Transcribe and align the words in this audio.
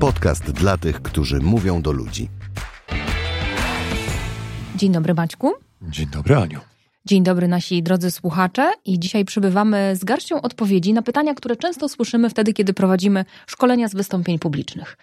Podcast 0.00 0.50
dla 0.50 0.78
tych, 0.78 1.02
którzy 1.02 1.40
mówią 1.40 1.82
do 1.82 1.92
ludzi. 1.92 2.28
Dzień 4.76 4.92
dobry 4.92 5.14
Maćku. 5.14 5.52
Dzień 5.82 6.06
dobry 6.06 6.36
Aniu. 6.36 6.60
Dzień 7.04 7.22
dobry 7.22 7.48
nasi 7.48 7.82
drodzy 7.82 8.10
słuchacze 8.10 8.72
i 8.84 9.00
dzisiaj 9.00 9.24
przybywamy 9.24 9.96
z 9.96 10.04
garścią 10.04 10.42
odpowiedzi 10.42 10.92
na 10.92 11.02
pytania, 11.02 11.34
które 11.34 11.56
często 11.56 11.88
słyszymy 11.88 12.30
wtedy, 12.30 12.52
kiedy 12.52 12.74
prowadzimy 12.74 13.24
szkolenia 13.46 13.88
z 13.88 13.94
wystąpień 13.94 14.38
publicznych. 14.38 14.96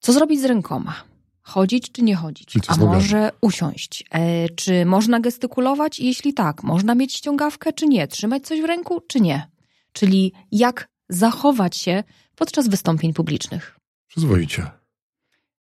Co 0.00 0.12
zrobić 0.12 0.40
z 0.40 0.44
rękoma? 0.44 0.94
Chodzić 1.42 1.92
czy 1.92 2.02
nie 2.02 2.16
chodzić? 2.16 2.54
A 2.68 2.76
może 2.76 3.30
usiąść? 3.40 4.04
E, 4.10 4.48
czy 4.48 4.86
można 4.86 5.20
gestykulować? 5.20 6.00
Jeśli 6.00 6.34
tak, 6.34 6.62
można 6.62 6.94
mieć 6.94 7.14
ściągawkę 7.14 7.72
czy 7.72 7.86
nie? 7.86 8.08
Trzymać 8.08 8.46
coś 8.46 8.60
w 8.60 8.64
ręku 8.64 9.00
czy 9.08 9.20
nie? 9.20 9.50
Czyli 9.92 10.32
jak 10.52 10.88
zachować 11.08 11.76
się 11.76 12.04
podczas 12.36 12.68
wystąpień 12.68 13.12
publicznych? 13.12 13.83
Przyzwoicie. 14.14 14.66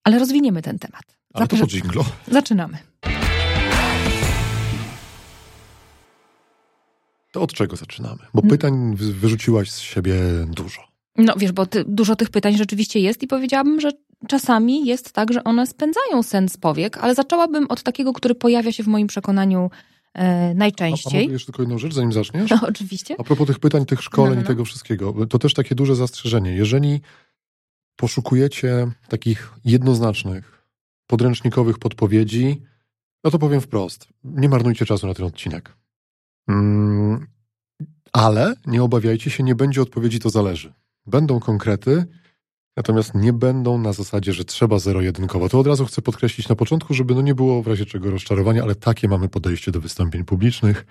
Ale 0.05 0.19
rozwiniemy 0.19 0.63
ten 0.63 0.79
temat. 0.79 1.03
Ale 1.35 1.47
to 1.47 1.57
po 1.57 1.67
dżinglo. 1.67 2.05
Zaczynamy. 2.31 2.79
To 7.33 7.43
od 7.43 7.53
czego 7.53 7.77
zaczynamy? 7.77 8.19
Bo 8.35 8.43
pytań 8.43 8.97
wyrzuciłaś 8.97 9.71
z 9.71 9.79
siebie 9.81 10.15
dużo. 10.49 10.83
No 11.17 11.35
wiesz, 11.37 11.53
bo 11.53 11.67
ty, 11.67 11.85
dużo 11.89 12.17
tych 12.17 12.31
pytań 12.31 12.57
rzeczywiście 12.57 13.01
jest 13.01 13.23
i 13.23 13.27
powiedziałabym, 13.27 13.81
że 13.81 13.91
czasami 14.29 14.87
jest 14.87 15.13
tak, 15.13 15.33
że 15.33 15.45
one 15.45 15.67
spędzają 15.67 16.23
sens 16.23 16.57
powiek, 16.57 16.99
ale 16.99 17.15
zaczęłabym 17.15 17.67
od 17.69 17.83
takiego, 17.83 18.13
który 18.13 18.35
pojawia 18.35 18.73
się 18.73 18.83
w 18.83 18.87
moim 18.87 19.07
przekonaniu 19.07 19.71
e, 20.15 20.55
najczęściej. 20.55 21.27
A, 21.27 21.29
a 21.29 21.33
jeszcze 21.33 21.47
tylko 21.47 21.63
jedną 21.63 21.79
rzecz, 21.79 21.95
zanim 21.95 22.13
zaczniesz? 22.13 22.51
No, 22.51 22.59
oczywiście. 22.69 23.15
A 23.19 23.25
propos 23.25 23.47
tych 23.47 23.59
pytań, 23.59 23.87
tych 23.87 24.03
szkoleń 24.03 24.31
no, 24.31 24.35
no, 24.35 24.41
no. 24.41 24.45
i 24.45 24.49
tego 24.49 24.65
wszystkiego, 24.65 25.27
to 25.27 25.39
też 25.39 25.55
takie 25.55 25.75
duże 25.75 25.97
zastrzeżenie. 25.97 26.55
Jeżeli 26.55 27.01
poszukujecie 27.97 28.91
takich 29.09 29.53
jednoznacznych, 29.65 30.67
podręcznikowych 31.07 31.79
podpowiedzi, 31.79 32.63
no 33.25 33.31
to 33.31 33.39
powiem 33.39 33.61
wprost, 33.61 34.09
nie 34.25 34.49
marnujcie 34.49 34.87
czasu 34.87 35.07
na 35.07 35.15
ten 35.15 35.27
odcinek. 35.27 35.77
Mm, 36.49 37.27
ale 38.13 38.55
nie 38.67 38.83
obawiajcie 38.83 39.31
się, 39.31 39.43
nie 39.43 39.55
będzie 39.55 39.83
odpowiedzi, 39.83 40.19
to 40.19 40.31
zależy. 40.31 40.73
Będą 41.07 41.41
konkrety, 41.41 42.05
natomiast 42.77 43.15
nie 43.15 43.33
będą 43.33 43.79
na 43.79 43.93
zasadzie, 43.93 44.33
że 44.33 44.45
trzeba 44.45 44.79
zero-jedynkowo. 44.79 45.49
To 45.49 45.59
od 45.59 45.67
razu 45.67 45.87
chcę 45.87 46.03
podkreślić 46.03 46.49
na 46.49 46.57
początku, 46.57 46.95
żeby 46.95 47.15
no 47.15 47.23
nie 47.23 47.35
było 47.35 47.63
w 47.63 47.67
razie 47.67 47.87
czego 47.87 48.11
rozczarowania, 48.11 48.63
ale 48.63 48.75
takie 48.75 49.09
mamy 49.09 49.29
podejście 49.29 49.73
do 49.73 49.81
wystąpień 49.81 50.25
publicznych. 50.25 50.87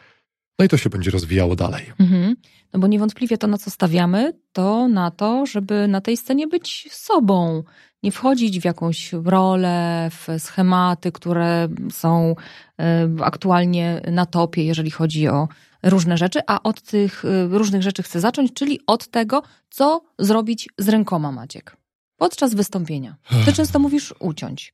No 0.60 0.66
i 0.66 0.68
to 0.68 0.78
się 0.78 0.90
będzie 0.90 1.12
rozwijało 1.12 1.56
dalej. 1.56 1.86
Mhm. 2.00 2.36
No 2.74 2.80
bo 2.80 2.88
niewątpliwie 2.88 3.38
to, 3.38 3.48
na 3.48 3.58
co 3.58 3.72
stawiamy, 3.72 4.34
to 4.54 4.88
na 4.88 5.12
to, 5.12 5.46
żeby 5.46 5.88
na 5.88 6.02
tej 6.02 6.18
scenie 6.18 6.48
być 6.48 6.88
sobą, 6.92 7.64
nie 8.04 8.12
wchodzić 8.12 8.60
w 8.60 8.66
jakąś 8.66 9.14
rolę, 9.14 10.10
w 10.12 10.28
schematy, 10.44 11.12
które 11.12 11.68
są 11.92 12.36
e, 12.80 13.10
aktualnie 13.22 14.02
na 14.12 14.26
topie, 14.26 14.66
jeżeli 14.66 14.92
chodzi 14.92 15.28
o 15.28 15.48
różne 15.84 16.18
rzeczy, 16.18 16.40
a 16.48 16.64
od 16.64 16.82
tych 16.82 17.26
e, 17.26 17.48
różnych 17.48 17.84
rzeczy 17.84 18.04
chcę 18.04 18.20
zacząć, 18.20 18.54
czyli 18.54 18.80
od 18.88 19.08
tego, 19.08 19.44
co 19.70 20.02
zrobić 20.20 20.70
z 20.78 20.90
rękoma, 20.90 21.32
Maciek. 21.32 21.78
Podczas 22.18 22.56
wystąpienia. 22.56 23.16
Ty 23.46 23.54
często 23.54 23.80
mówisz 23.80 24.14
uciąć. 24.20 24.74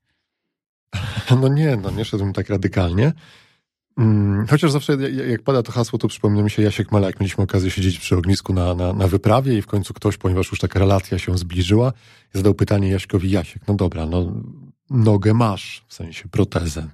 No 1.41 1.47
nie, 1.47 1.77
no 1.77 1.91
nie 1.91 2.05
szedłem 2.05 2.33
tak 2.33 2.49
radykalnie. 2.49 3.13
Mm, 3.99 4.47
chociaż 4.47 4.71
zawsze 4.71 4.97
jak 5.27 5.43
pada 5.43 5.63
to 5.63 5.71
hasło, 5.71 5.99
to 5.99 6.07
przypomina 6.07 6.43
mi 6.43 6.49
się 6.49 6.61
Jasiek 6.61 6.91
Malak. 6.91 7.19
Mieliśmy 7.19 7.43
okazję 7.43 7.71
siedzieć 7.71 7.99
przy 7.99 8.17
ognisku 8.17 8.53
na, 8.53 8.75
na, 8.75 8.93
na 8.93 9.07
wyprawie 9.07 9.57
i 9.57 9.61
w 9.61 9.67
końcu 9.67 9.93
ktoś, 9.93 10.17
ponieważ 10.17 10.51
już 10.51 10.59
taka 10.59 10.79
relacja 10.79 11.19
się 11.19 11.37
zbliżyła, 11.37 11.93
zadał 12.33 12.53
pytanie 12.53 12.89
Jaśkowi, 12.89 13.31
Jasiek, 13.31 13.63
no 13.67 13.73
dobra, 13.73 14.05
no 14.05 14.33
nogę 14.89 15.33
masz, 15.33 15.85
w 15.87 15.93
sensie 15.93 16.29
protezę. 16.29 16.87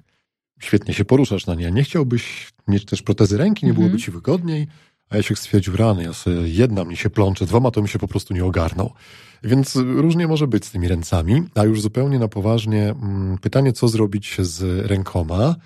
Świetnie 0.60 0.94
się 0.94 1.04
poruszasz 1.04 1.46
na 1.46 1.54
nie. 1.54 1.70
Nie 1.70 1.82
chciałbyś 1.82 2.52
mieć 2.68 2.84
też 2.84 3.02
protezy 3.02 3.36
ręki, 3.36 3.66
nie 3.66 3.72
byłoby 3.72 3.92
mhm. 3.92 4.02
ci 4.02 4.10
wygodniej? 4.10 4.66
A 5.10 5.16
Jasiek 5.16 5.38
stwierdził, 5.38 5.76
rany, 5.76 6.02
ja 6.02 6.12
sobie 6.12 6.48
jedna 6.48 6.84
mi 6.84 6.96
się 6.96 7.10
plącze, 7.10 7.46
dwoma 7.46 7.70
to 7.70 7.82
mi 7.82 7.88
się 7.88 7.98
po 7.98 8.08
prostu 8.08 8.34
nie 8.34 8.44
ogarnął. 8.44 8.92
Więc 9.42 9.76
różnie 9.76 10.26
może 10.26 10.46
być 10.46 10.64
z 10.64 10.70
tymi 10.70 10.88
ręcami, 10.88 11.42
a 11.54 11.64
już 11.64 11.82
zupełnie 11.82 12.18
na 12.18 12.28
poważnie 12.28 12.90
mm, 12.90 13.38
pytanie, 13.38 13.72
co 13.72 13.88
zrobić 13.88 14.36
z 14.38 14.86
rękoma, 14.86 15.56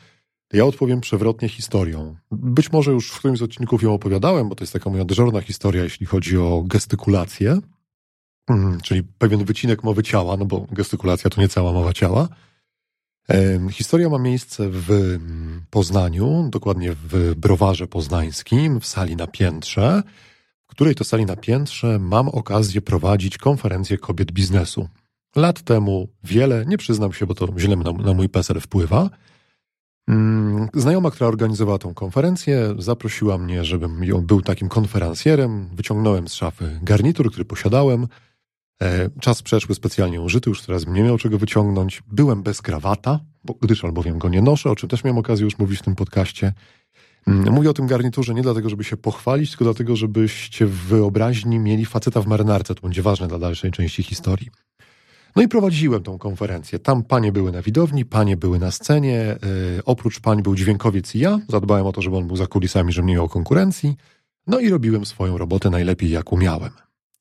ja 0.52 0.64
odpowiem 0.64 1.00
przewrotnie 1.00 1.48
historią. 1.48 2.16
Być 2.30 2.72
może 2.72 2.90
już 2.90 3.10
w 3.10 3.18
którymś 3.18 3.38
z 3.38 3.42
odcinków 3.42 3.82
ją 3.82 3.94
opowiadałem, 3.94 4.48
bo 4.48 4.54
to 4.54 4.64
jest 4.64 4.72
taka 4.72 4.90
moja 4.90 5.04
dyżurna 5.04 5.40
historia, 5.40 5.84
jeśli 5.84 6.06
chodzi 6.06 6.38
o 6.38 6.62
gestykulację, 6.66 7.58
mm, 8.50 8.80
czyli 8.80 9.02
pewien 9.02 9.44
wycinek 9.44 9.84
mowy 9.84 10.02
ciała, 10.02 10.36
no 10.36 10.44
bo 10.44 10.66
gestykulacja 10.72 11.30
to 11.30 11.40
nie 11.40 11.48
cała 11.48 11.72
mowa 11.72 11.92
ciała. 11.92 12.28
Historia 13.70 14.08
ma 14.08 14.18
miejsce 14.18 14.68
w 14.70 14.90
mm, 14.90 15.62
Poznaniu, 15.70 16.48
dokładnie 16.52 16.92
w 16.92 17.34
browarze 17.36 17.86
poznańskim, 17.86 18.80
w 18.80 18.86
sali 18.86 19.16
na 19.16 19.26
piętrze, 19.26 20.02
w 20.66 20.70
której 20.70 20.94
to 20.94 21.04
sali 21.04 21.26
na 21.26 21.36
piętrze 21.36 21.98
mam 21.98 22.28
okazję 22.28 22.80
prowadzić 22.80 23.38
konferencję 23.38 23.98
kobiet 23.98 24.32
biznesu. 24.32 24.88
Lat 25.36 25.62
temu 25.62 26.08
wiele, 26.24 26.64
nie 26.66 26.78
przyznam 26.78 27.12
się, 27.12 27.26
bo 27.26 27.34
to 27.34 27.48
źle 27.58 27.76
na, 27.76 27.92
na 27.92 28.14
mój 28.14 28.28
PESEL 28.28 28.60
wpływa, 28.60 29.10
znajoma, 30.74 31.10
która 31.10 31.28
organizowała 31.28 31.78
tą 31.78 31.94
konferencję, 31.94 32.74
zaprosiła 32.78 33.38
mnie, 33.38 33.64
żebym 33.64 34.00
był 34.22 34.42
takim 34.42 34.68
konferencjerem. 34.68 35.68
Wyciągnąłem 35.72 36.28
z 36.28 36.34
szafy 36.34 36.78
garnitur, 36.82 37.30
który 37.30 37.44
posiadałem. 37.44 38.06
E, 38.82 39.10
czas 39.20 39.42
przeszły 39.42 39.74
specjalnie 39.74 40.20
użyty, 40.20 40.50
już 40.50 40.62
teraz 40.62 40.86
nie 40.86 41.02
miał 41.02 41.18
czego 41.18 41.38
wyciągnąć. 41.38 42.02
Byłem 42.06 42.42
bez 42.42 42.62
krawata, 42.62 43.20
gdyż 43.60 43.84
albowiem 43.84 44.18
go 44.18 44.28
nie 44.28 44.42
noszę, 44.42 44.70
o 44.70 44.76
czym 44.76 44.88
też 44.88 45.04
miałem 45.04 45.18
okazję 45.18 45.44
już 45.44 45.58
mówić 45.58 45.78
w 45.78 45.82
tym 45.82 45.94
podcaście. 45.94 46.52
Mm, 47.26 47.52
mówię 47.52 47.70
o 47.70 47.72
tym 47.72 47.86
garniturze 47.86 48.34
nie 48.34 48.42
dlatego, 48.42 48.68
żeby 48.68 48.84
się 48.84 48.96
pochwalić, 48.96 49.50
tylko 49.50 49.64
dlatego, 49.64 49.96
żebyście 49.96 50.66
w 50.66 50.76
wyobraźni 50.76 51.58
mieli 51.58 51.86
faceta 51.86 52.22
w 52.22 52.26
marynarce. 52.26 52.74
To 52.74 52.82
będzie 52.82 53.02
ważne 53.02 53.28
dla 53.28 53.38
dalszej 53.38 53.70
części 53.70 54.02
historii. 54.02 54.50
No 55.36 55.42
i 55.42 55.48
prowadziłem 55.48 56.02
tą 56.02 56.18
konferencję. 56.18 56.78
Tam 56.78 57.02
panie 57.02 57.32
były 57.32 57.52
na 57.52 57.62
widowni, 57.62 58.04
panie 58.04 58.36
były 58.36 58.58
na 58.58 58.70
scenie. 58.70 59.36
Yy, 59.76 59.82
oprócz 59.84 60.20
pań 60.20 60.42
był 60.42 60.54
dźwiękowiec 60.54 61.14
i 61.14 61.18
ja. 61.18 61.38
Zadbałem 61.48 61.86
o 61.86 61.92
to, 61.92 62.02
żeby 62.02 62.16
on 62.16 62.26
był 62.26 62.36
za 62.36 62.46
kulisami, 62.46 62.92
żeby 62.92 63.08
nie 63.08 63.14
miał 63.14 63.28
konkurencji. 63.28 63.96
No 64.46 64.60
i 64.60 64.68
robiłem 64.68 65.06
swoją 65.06 65.38
robotę 65.38 65.70
najlepiej, 65.70 66.10
jak 66.10 66.32
umiałem. 66.32 66.70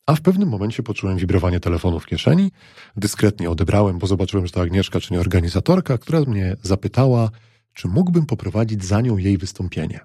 A 0.05 0.15
w 0.15 0.21
pewnym 0.21 0.49
momencie 0.49 0.83
poczułem 0.83 1.17
wibrowanie 1.17 1.59
telefonu 1.59 1.99
w 1.99 2.05
kieszeni. 2.05 2.51
Dyskretnie 2.97 3.49
odebrałem, 3.49 3.99
bo 3.99 4.07
zobaczyłem, 4.07 4.47
że 4.47 4.53
to 4.53 4.61
Agnieszka, 4.61 4.99
czy 4.99 5.13
nie 5.13 5.19
organizatorka, 5.19 5.97
która 5.97 6.21
mnie 6.21 6.55
zapytała, 6.61 7.29
czy 7.73 7.87
mógłbym 7.87 8.25
poprowadzić 8.25 8.85
za 8.85 9.01
nią 9.01 9.17
jej 9.17 9.37
wystąpienie. 9.37 9.99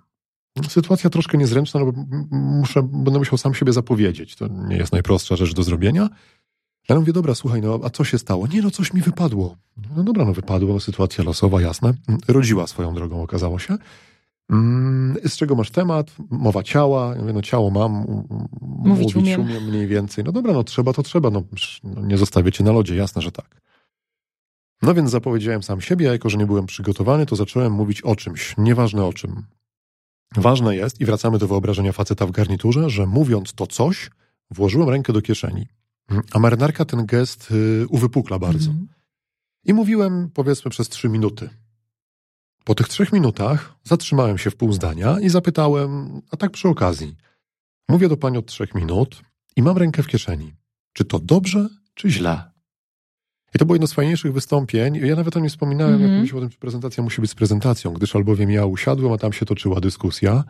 Sytuacja 0.69 1.11
troszkę 1.11 1.39
niezręczna, 1.39 1.81
no 1.81 1.93
bo 1.93 2.05
muszę, 2.31 2.83
będę 2.83 3.19
musiał 3.19 3.39
sam 3.39 3.55
siebie 3.55 3.73
zapowiedzieć. 3.73 4.37
To 4.37 4.49
nie 4.49 4.77
jest 4.77 4.93
najprostsza 4.93 5.37
rzecz 5.37 5.55
do 5.55 5.63
zrobienia. 5.63 6.09
Ja 6.89 6.97
mówię, 6.97 7.13
dobra, 7.13 7.35
słuchaj, 7.35 7.63
no 7.63 7.81
a 7.85 7.91
co 7.91 8.05
się 8.05 8.19
stało? 8.19 8.47
Nie, 8.47 8.63
no 8.63 8.71
coś 8.71 8.93
mi 8.93 9.01
wypadło. 9.01 9.57
No 9.97 10.03
dobra, 10.05 10.25
no 10.25 10.35
wypadło, 10.35 10.73
no 10.73 10.81
sytuacja 10.81 11.25
losowa, 11.25 11.61
jasne. 11.61 11.95
Rodziła 12.29 12.67
swoją 12.67 12.95
drogą, 12.95 13.23
okazało 13.23 13.59
się. 13.59 13.77
Mm, 14.51 15.17
z 15.29 15.37
czego 15.37 15.55
masz 15.55 15.71
temat? 15.71 16.13
Mowa 16.31 16.63
ciała. 16.63 17.15
Ja 17.15 17.21
mówię, 17.21 17.33
no 17.33 17.43
ciało 17.43 17.71
mam, 17.71 17.93
mówić, 18.61 19.15
mówić 19.15 19.17
umiem. 19.17 19.41
umiem 19.41 19.65
mniej 19.65 19.87
więcej. 19.87 20.25
No 20.25 20.33
dobra, 20.33 20.53
no 20.53 20.65
trzeba, 20.65 20.93
to 20.93 21.03
trzeba. 21.03 21.31
No, 21.31 21.43
no 21.85 22.03
nie 22.03 22.19
zostawię 22.19 22.53
cię 22.53 22.65
na 22.65 22.73
lodzie, 22.73 22.97
jasne, 22.97 23.23
że 23.23 23.33
tak. 23.33 23.61
No 24.83 24.95
więc 24.95 25.11
zapowiedziałem 25.11 25.63
sam 25.63 25.81
siebie, 25.81 26.11
a 26.11 26.13
jako, 26.13 26.29
że 26.31 26.39
nie 26.39 26.47
byłem 26.47 26.67
przygotowany, 26.67 27.27
to 27.27 27.37
zacząłem 27.37 27.73
mówić 27.73 28.03
o 28.03 28.17
czymś, 28.17 28.55
nieważne 28.59 29.05
o 29.05 29.13
czym. 29.13 29.43
Ważne 30.37 30.77
jest, 30.77 31.01
i 31.01 31.05
wracamy 31.05 31.39
do 31.39 31.49
wyobrażenia 31.49 31.93
faceta 31.93 32.27
w 32.27 32.31
garniturze, 32.31 32.91
że 32.91 33.07
mówiąc 33.07 33.53
to 33.53 33.67
coś, 33.67 34.11
włożyłem 34.51 34.89
rękę 34.89 35.13
do 35.13 35.23
kieszeni. 35.23 35.67
A 36.33 36.39
marynarka 36.39 36.85
ten 36.85 37.07
gest 37.07 37.51
y, 37.51 37.87
uwypukla 37.89 38.39
bardzo. 38.39 38.71
Mm. 38.71 38.89
I 39.65 39.75
mówiłem, 39.75 40.31
powiedzmy, 40.35 40.71
przez 40.71 40.89
trzy 40.89 41.09
minuty. 41.09 41.51
Po 42.65 42.75
tych 42.75 42.89
trzech 42.89 43.13
minutach 43.13 43.75
zatrzymałem 43.85 44.39
się 44.39 44.51
w 44.51 44.57
pół 44.57 44.73
zdania 44.73 45.21
i 45.21 45.29
zapytałem, 45.29 46.21
a 46.31 46.37
tak 46.37 46.51
przy 46.51 46.69
okazji, 46.69 47.17
mówię 47.89 48.09
do 48.09 48.17
pani 48.17 48.39
od 48.39 48.47
trzech 48.47 48.75
minut 48.75 49.23
i 49.57 49.63
mam 49.63 49.79
rękę 49.79 50.03
w 50.03 50.07
kieszeni. 50.07 50.55
Czy 50.93 51.05
to 51.05 51.19
dobrze, 51.19 51.69
czy 51.95 52.11
źle? 52.11 52.55
I 53.55 53.59
to 53.59 53.67
było 53.67 53.75
jedno 53.75 53.87
z 53.87 53.93
fajniejszych 53.93 54.33
wystąpień. 54.33 54.97
Ja 54.97 55.17
nawet 55.17 55.37
o 55.37 55.41
nim 55.41 55.49
wspominałem, 55.49 55.95
mm 55.95 56.01
-hmm. 56.01 56.11
jak 56.11 56.13
mówiliśmy 56.13 56.39
o 56.39 56.41
tym, 56.41 56.51
czy 56.51 56.59
prezentacja 56.59 57.03
musi 57.03 57.21
być 57.21 57.31
z 57.31 57.35
prezentacją, 57.35 57.93
gdyż 57.93 58.17
albowiem 58.17 58.51
ja 58.51 58.67
usiadłem, 58.67 59.13
a 59.13 59.19
tam 59.19 59.33
się 59.33 59.47
toczyła 59.47 59.81
dyskusja. 59.81 60.45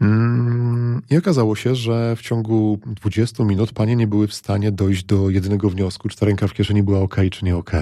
Mm, 0.00 1.02
I 1.10 1.16
okazało 1.16 1.56
się, 1.56 1.74
że 1.74 2.16
w 2.16 2.22
ciągu 2.22 2.78
20 2.86 3.44
minut 3.44 3.72
panie 3.72 3.96
nie 3.96 4.06
były 4.06 4.28
w 4.28 4.34
stanie 4.34 4.72
dojść 4.72 5.04
do 5.04 5.30
jedynego 5.30 5.70
wniosku, 5.70 6.08
czy 6.08 6.16
ta 6.16 6.26
ręka 6.26 6.48
w 6.48 6.54
kieszeni 6.54 6.82
była 6.82 7.00
ok, 7.00 7.16
czy 7.30 7.44
nie 7.44 7.56
ok. 7.56 7.72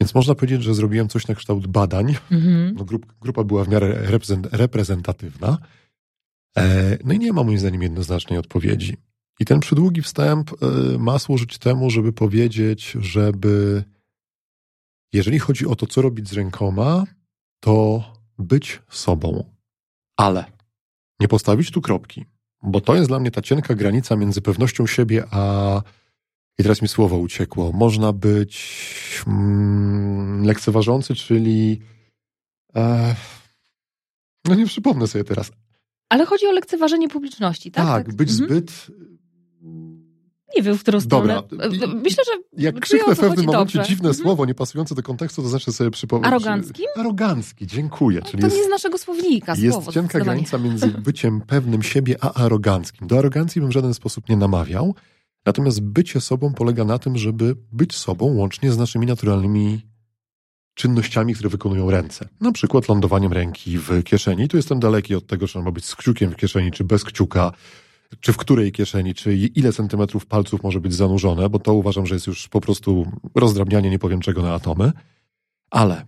Więc 0.00 0.14
można 0.14 0.34
powiedzieć, 0.34 0.62
że 0.62 0.74
zrobiłem 0.74 1.08
coś 1.08 1.28
na 1.28 1.34
kształt 1.34 1.66
badań. 1.66 2.14
Mm-hmm. 2.30 2.72
No, 2.74 2.84
grup, 2.84 3.06
grupa 3.20 3.44
była 3.44 3.64
w 3.64 3.68
miarę 3.68 4.08
reprezentatywna. 4.52 5.58
E, 6.56 6.98
no 7.04 7.14
i 7.14 7.18
nie 7.18 7.32
ma 7.32 7.42
moim 7.42 7.58
zdaniem 7.58 7.82
jednoznacznej 7.82 8.38
odpowiedzi. 8.38 8.96
I 9.40 9.44
ten 9.44 9.60
przydługi 9.60 10.02
wstęp 10.02 10.50
y, 10.52 10.98
ma 10.98 11.18
służyć 11.18 11.58
temu, 11.58 11.90
żeby 11.90 12.12
powiedzieć, 12.12 12.96
żeby 13.00 13.84
jeżeli 15.12 15.38
chodzi 15.38 15.66
o 15.66 15.76
to, 15.76 15.86
co 15.86 16.02
robić 16.02 16.28
z 16.28 16.32
rękoma, 16.32 17.04
to 17.60 18.04
być 18.38 18.82
sobą, 18.90 19.44
ale 20.16 20.44
nie 21.22 21.28
postawić 21.28 21.70
tu 21.70 21.80
kropki, 21.80 22.24
bo 22.62 22.80
to 22.80 22.94
jest 22.94 23.08
dla 23.08 23.18
mnie 23.18 23.30
ta 23.30 23.42
cienka 23.42 23.74
granica 23.74 24.16
między 24.16 24.42
pewnością 24.42 24.86
siebie 24.86 25.24
a. 25.30 25.82
I 26.58 26.62
teraz 26.62 26.82
mi 26.82 26.88
słowo 26.88 27.18
uciekło. 27.18 27.72
Można 27.72 28.12
być 28.12 28.78
mm, 29.26 30.44
lekceważący, 30.44 31.14
czyli. 31.14 31.80
E, 32.76 33.14
no 34.48 34.54
nie 34.54 34.66
przypomnę 34.66 35.06
sobie 35.06 35.24
teraz. 35.24 35.52
Ale 36.08 36.26
chodzi 36.26 36.46
o 36.46 36.52
lekceważenie 36.52 37.08
publiczności, 37.08 37.70
tak? 37.70 37.86
Tak, 37.86 38.06
tak. 38.06 38.16
być 38.16 38.30
mhm. 38.30 38.48
zbyt 38.48 38.86
nie 40.56 40.62
wiem, 40.62 40.78
w 40.78 40.80
którą 40.80 41.00
stronę. 41.00 41.42
Dobra. 41.50 41.68
Myślę, 41.94 42.24
że. 42.24 42.62
Jak 42.62 42.80
krzyknę 42.80 43.14
w 43.14 43.18
pewnym 43.18 43.46
momencie 43.46 43.78
dobrze. 43.78 43.88
dziwne 43.88 44.08
mhm. 44.08 44.24
słowo, 44.24 44.46
niepasujące 44.46 44.94
do 44.94 45.02
kontekstu, 45.02 45.42
to 45.42 45.48
znaczy 45.48 45.72
sobie 45.72 45.90
przypomnieć. 45.90 46.26
Arogancki? 46.26 46.82
Arogancki, 46.96 47.66
dziękuję. 47.66 48.22
Czyli 48.22 48.40
to 48.40 48.46
jest, 48.46 48.56
nie 48.56 48.64
z 48.64 48.68
naszego 48.68 48.98
słownika. 48.98 49.54
Jest 49.58 49.72
słowo, 49.72 49.92
cienka 49.92 50.20
granica 50.20 50.58
między 50.58 50.86
byciem 51.06 51.40
pewnym 51.40 51.82
siebie 51.82 52.16
a 52.20 52.34
aroganckim. 52.34 53.06
Do 53.06 53.18
arogancji 53.18 53.60
bym 53.60 53.70
w 53.70 53.72
żaden 53.72 53.94
sposób 53.94 54.28
nie 54.28 54.36
namawiał. 54.36 54.94
Natomiast 55.46 55.80
bycie 55.80 56.20
sobą 56.20 56.54
polega 56.54 56.84
na 56.84 56.98
tym, 56.98 57.18
żeby 57.18 57.56
być 57.72 57.96
sobą 57.96 58.26
łącznie 58.26 58.72
z 58.72 58.78
naszymi 58.78 59.06
naturalnymi 59.06 59.80
czynnościami, 60.74 61.34
które 61.34 61.50
wykonują 61.50 61.90
ręce. 61.90 62.28
Na 62.40 62.52
przykład 62.52 62.88
lądowaniem 62.88 63.32
ręki 63.32 63.78
w 63.78 64.02
kieszeni. 64.04 64.48
Tu 64.48 64.56
jestem 64.56 64.80
daleki 64.80 65.14
od 65.14 65.26
tego, 65.26 65.48
czy 65.48 65.58
ma 65.58 65.70
być 65.70 65.84
z 65.84 65.96
kciukiem 65.96 66.30
w 66.30 66.36
kieszeni, 66.36 66.70
czy 66.70 66.84
bez 66.84 67.04
kciuka 67.04 67.52
czy 68.20 68.32
w 68.32 68.36
której 68.36 68.72
kieszeni, 68.72 69.14
czy 69.14 69.36
ile 69.36 69.72
centymetrów 69.72 70.26
palców 70.26 70.62
może 70.62 70.80
być 70.80 70.94
zanurzone, 70.94 71.48
bo 71.48 71.58
to 71.58 71.74
uważam, 71.74 72.06
że 72.06 72.14
jest 72.14 72.26
już 72.26 72.48
po 72.48 72.60
prostu 72.60 73.06
rozdrabnianie 73.34 73.90
nie 73.90 73.98
powiem 73.98 74.20
czego 74.20 74.42
na 74.42 74.54
atomy. 74.54 74.92
Ale 75.70 76.06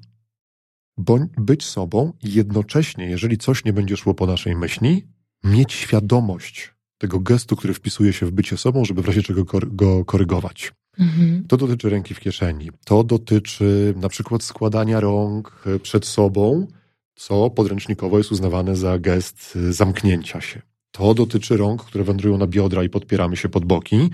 bądź 0.97 1.31
być 1.39 1.65
sobą 1.65 2.13
i 2.23 2.33
jednocześnie, 2.33 3.07
jeżeli 3.07 3.39
coś 3.39 3.65
nie 3.65 3.73
będzie 3.73 3.97
szło 3.97 4.15
po 4.15 4.27
naszej 4.27 4.57
myśli, 4.57 5.07
mieć 5.45 5.73
świadomość 5.73 6.75
tego 6.99 7.21
gestu, 7.21 7.57
który 7.57 7.75
wpisuje 7.75 8.13
się 8.13 8.27
w 8.27 8.31
bycie 8.31 8.57
sobą, 8.57 8.85
żeby 8.85 9.03
w 9.03 9.07
razie 9.07 9.23
czego 9.23 9.45
go 9.67 10.05
korygować. 10.05 10.73
Mhm. 10.99 11.45
To 11.49 11.57
dotyczy 11.57 11.91
ręki 11.91 12.15
w 12.15 12.21
kieszeni. 12.21 12.71
To 12.85 13.05
dotyczy 13.05 13.95
na 13.97 14.09
przykład 14.09 14.43
składania 14.43 15.01
rąk 15.01 15.65
przed 15.83 16.07
sobą, 16.07 16.67
co 17.15 17.51
podręcznikowo 17.51 18.19
jest 18.19 18.33
uznawane 18.33 18.77
za 18.77 18.99
gest 18.99 19.59
zamknięcia 19.71 20.41
się. 20.41 20.63
To 20.95 21.15
dotyczy 21.15 21.57
rąk, 21.57 21.85
które 21.85 22.05
wędrują 22.05 22.39
na 22.39 22.47
biodra 22.47 22.85
i 22.85 22.89
podpieramy 22.89 23.37
się 23.37 23.49
pod 23.49 23.65
boki, 23.65 24.11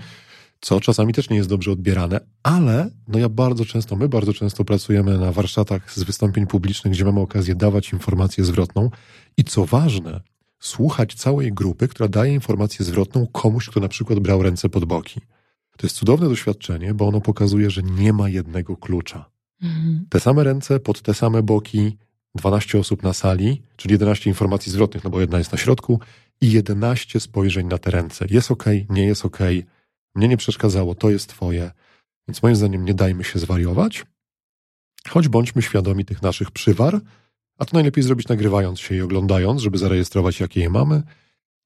co 0.61 0.79
czasami 0.79 1.13
też 1.13 1.29
nie 1.29 1.37
jest 1.37 1.49
dobrze 1.49 1.71
odbierane, 1.71 2.19
ale 2.43 2.89
no 3.07 3.19
ja 3.19 3.29
bardzo 3.29 3.65
często, 3.65 3.95
my 3.95 4.09
bardzo 4.09 4.33
często 4.33 4.65
pracujemy 4.65 5.17
na 5.17 5.31
warsztatach 5.31 5.93
z 5.93 6.03
wystąpień 6.03 6.47
publicznych, 6.47 6.93
gdzie 6.93 7.05
mamy 7.05 7.19
okazję 7.19 7.55
dawać 7.55 7.93
informację 7.93 8.43
zwrotną 8.43 8.89
i 9.37 9.43
co 9.43 9.65
ważne, 9.65 10.21
słuchać 10.59 11.13
całej 11.13 11.53
grupy, 11.53 11.87
która 11.87 12.09
daje 12.09 12.33
informację 12.33 12.85
zwrotną 12.85 13.27
komuś, 13.27 13.69
kto 13.69 13.79
na 13.79 13.87
przykład 13.87 14.19
brał 14.19 14.43
ręce 14.43 14.69
pod 14.69 14.85
boki. 14.85 15.21
To 15.77 15.87
jest 15.87 15.95
cudowne 15.95 16.29
doświadczenie, 16.29 16.93
bo 16.93 17.07
ono 17.07 17.21
pokazuje, 17.21 17.69
że 17.69 17.83
nie 17.83 18.13
ma 18.13 18.29
jednego 18.29 18.77
klucza. 18.77 19.29
Mhm. 19.61 20.05
Te 20.09 20.19
same 20.19 20.43
ręce 20.43 20.79
pod 20.79 21.01
te 21.01 21.13
same 21.13 21.43
boki, 21.43 21.97
12 22.35 22.79
osób 22.79 23.03
na 23.03 23.13
sali, 23.13 23.61
czyli 23.75 23.93
11 23.93 24.29
informacji 24.29 24.71
zwrotnych, 24.71 25.03
no 25.03 25.09
bo 25.09 25.21
jedna 25.21 25.37
jest 25.37 25.51
na 25.51 25.57
środku, 25.57 25.99
i 26.41 26.51
11 26.51 27.19
spojrzeń 27.19 27.67
na 27.67 27.77
te 27.77 27.91
ręce. 27.91 28.25
Jest 28.29 28.51
ok, 28.51 28.65
nie 28.89 29.05
jest 29.05 29.25
ok, 29.25 29.39
mnie 30.15 30.27
nie 30.27 30.37
przeszkadzało, 30.37 30.95
to 30.95 31.09
jest 31.09 31.29
twoje. 31.29 31.71
Więc 32.27 32.43
moim 32.43 32.55
zdaniem 32.55 32.85
nie 32.85 32.93
dajmy 32.93 33.23
się 33.23 33.39
zwariować, 33.39 34.05
choć 35.07 35.27
bądźmy 35.27 35.61
świadomi 35.61 36.05
tych 36.05 36.21
naszych 36.21 36.51
przywar, 36.51 37.01
a 37.57 37.65
to 37.65 37.71
najlepiej 37.73 38.03
zrobić 38.03 38.27
nagrywając 38.27 38.79
się 38.79 38.95
i 38.95 39.01
oglądając, 39.01 39.61
żeby 39.61 39.77
zarejestrować, 39.77 40.39
jakie 40.39 40.59
je 40.59 40.69
mamy. 40.69 41.03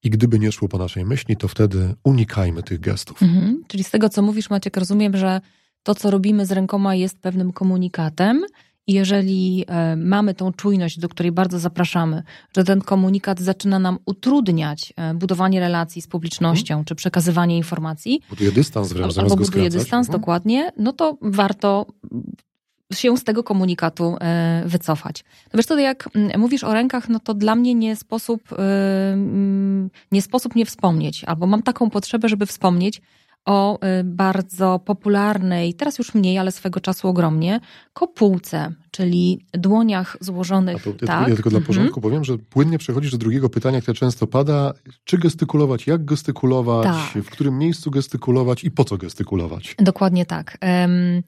I 0.02 0.10
gdyby 0.10 0.38
nie 0.38 0.52
szło 0.52 0.68
po 0.68 0.78
naszej 0.78 1.04
myśli, 1.04 1.36
to 1.36 1.48
wtedy 1.48 1.94
unikajmy 2.04 2.62
tych 2.62 2.80
gestów. 2.80 3.22
Mhm. 3.22 3.62
Czyli 3.68 3.84
z 3.84 3.90
tego, 3.90 4.08
co 4.08 4.22
mówisz, 4.22 4.50
Maciek, 4.50 4.76
rozumiem, 4.76 5.16
że 5.16 5.40
to, 5.82 5.94
co 5.94 6.10
robimy 6.10 6.46
z 6.46 6.52
rękoma, 6.52 6.94
jest 6.94 7.18
pewnym 7.18 7.52
komunikatem 7.52 8.44
jeżeli 8.86 9.64
e, 9.66 9.96
mamy 9.96 10.34
tą 10.34 10.52
czujność, 10.52 10.98
do 10.98 11.08
której 11.08 11.32
bardzo 11.32 11.58
zapraszamy, 11.58 12.22
że 12.56 12.64
ten 12.64 12.80
komunikat 12.80 13.40
zaczyna 13.40 13.78
nam 13.78 13.98
utrudniać 14.06 14.92
e, 14.96 15.14
budowanie 15.14 15.60
relacji 15.60 16.02
z 16.02 16.06
publicznością, 16.06 16.74
hmm. 16.74 16.84
czy 16.84 16.94
przekazywanie 16.94 17.56
informacji. 17.56 18.20
Buduje 18.30 18.52
dystans 18.52 18.92
wręcz, 18.92 19.18
Albo 19.18 19.36
buduje 19.36 19.70
dystans, 19.70 20.06
hmm. 20.06 20.20
dokładnie, 20.20 20.72
no 20.76 20.92
to 20.92 21.18
warto 21.22 21.86
się 22.92 23.16
z 23.16 23.24
tego 23.24 23.44
komunikatu 23.44 24.16
e, 24.20 24.62
wycofać. 24.66 25.24
No 25.52 25.56
wiesz, 25.56 25.66
to 25.66 25.78
jak 25.78 26.08
mm, 26.14 26.40
mówisz 26.40 26.64
o 26.64 26.74
rękach, 26.74 27.08
no 27.08 27.20
to 27.20 27.34
dla 27.34 27.54
mnie 27.54 27.74
nie 27.74 27.96
sposób, 27.96 28.42
mm, 28.52 29.90
nie 30.12 30.22
sposób 30.22 30.54
nie 30.54 30.66
wspomnieć, 30.66 31.24
albo 31.24 31.46
mam 31.46 31.62
taką 31.62 31.90
potrzebę, 31.90 32.28
żeby 32.28 32.46
wspomnieć 32.46 33.02
o 33.46 33.78
y, 34.00 34.04
bardzo 34.04 34.78
popularnej, 34.78 35.74
teraz 35.74 35.98
już 35.98 36.14
mniej, 36.14 36.38
ale 36.38 36.52
swego 36.52 36.80
czasu 36.80 37.08
ogromnie, 37.08 37.60
kopułce, 37.92 38.72
czyli 38.90 39.46
dłoniach 39.52 40.16
złożonych. 40.20 40.76
A 40.76 40.84
to, 40.84 40.90
ja 40.90 41.06
tak? 41.06 41.26
tylko 41.26 41.50
dla 41.50 41.58
mhm. 41.58 41.64
porządku 41.66 42.00
powiem, 42.00 42.24
że 42.24 42.38
płynnie 42.38 42.78
przechodzisz 42.78 43.12
do 43.12 43.18
drugiego 43.18 43.48
pytania, 43.48 43.80
które 43.80 43.94
często 43.94 44.26
pada. 44.26 44.72
Czy 45.04 45.18
gestykulować, 45.18 45.86
jak 45.86 46.04
gestykulować, 46.04 46.84
tak. 46.84 47.24
w 47.24 47.30
którym 47.30 47.58
miejscu 47.58 47.90
gestykulować 47.90 48.64
i 48.64 48.70
po 48.70 48.84
co 48.84 48.96
gestykulować? 48.96 49.74
Dokładnie 49.78 50.26
tak. 50.26 50.58
Um, 50.62 51.22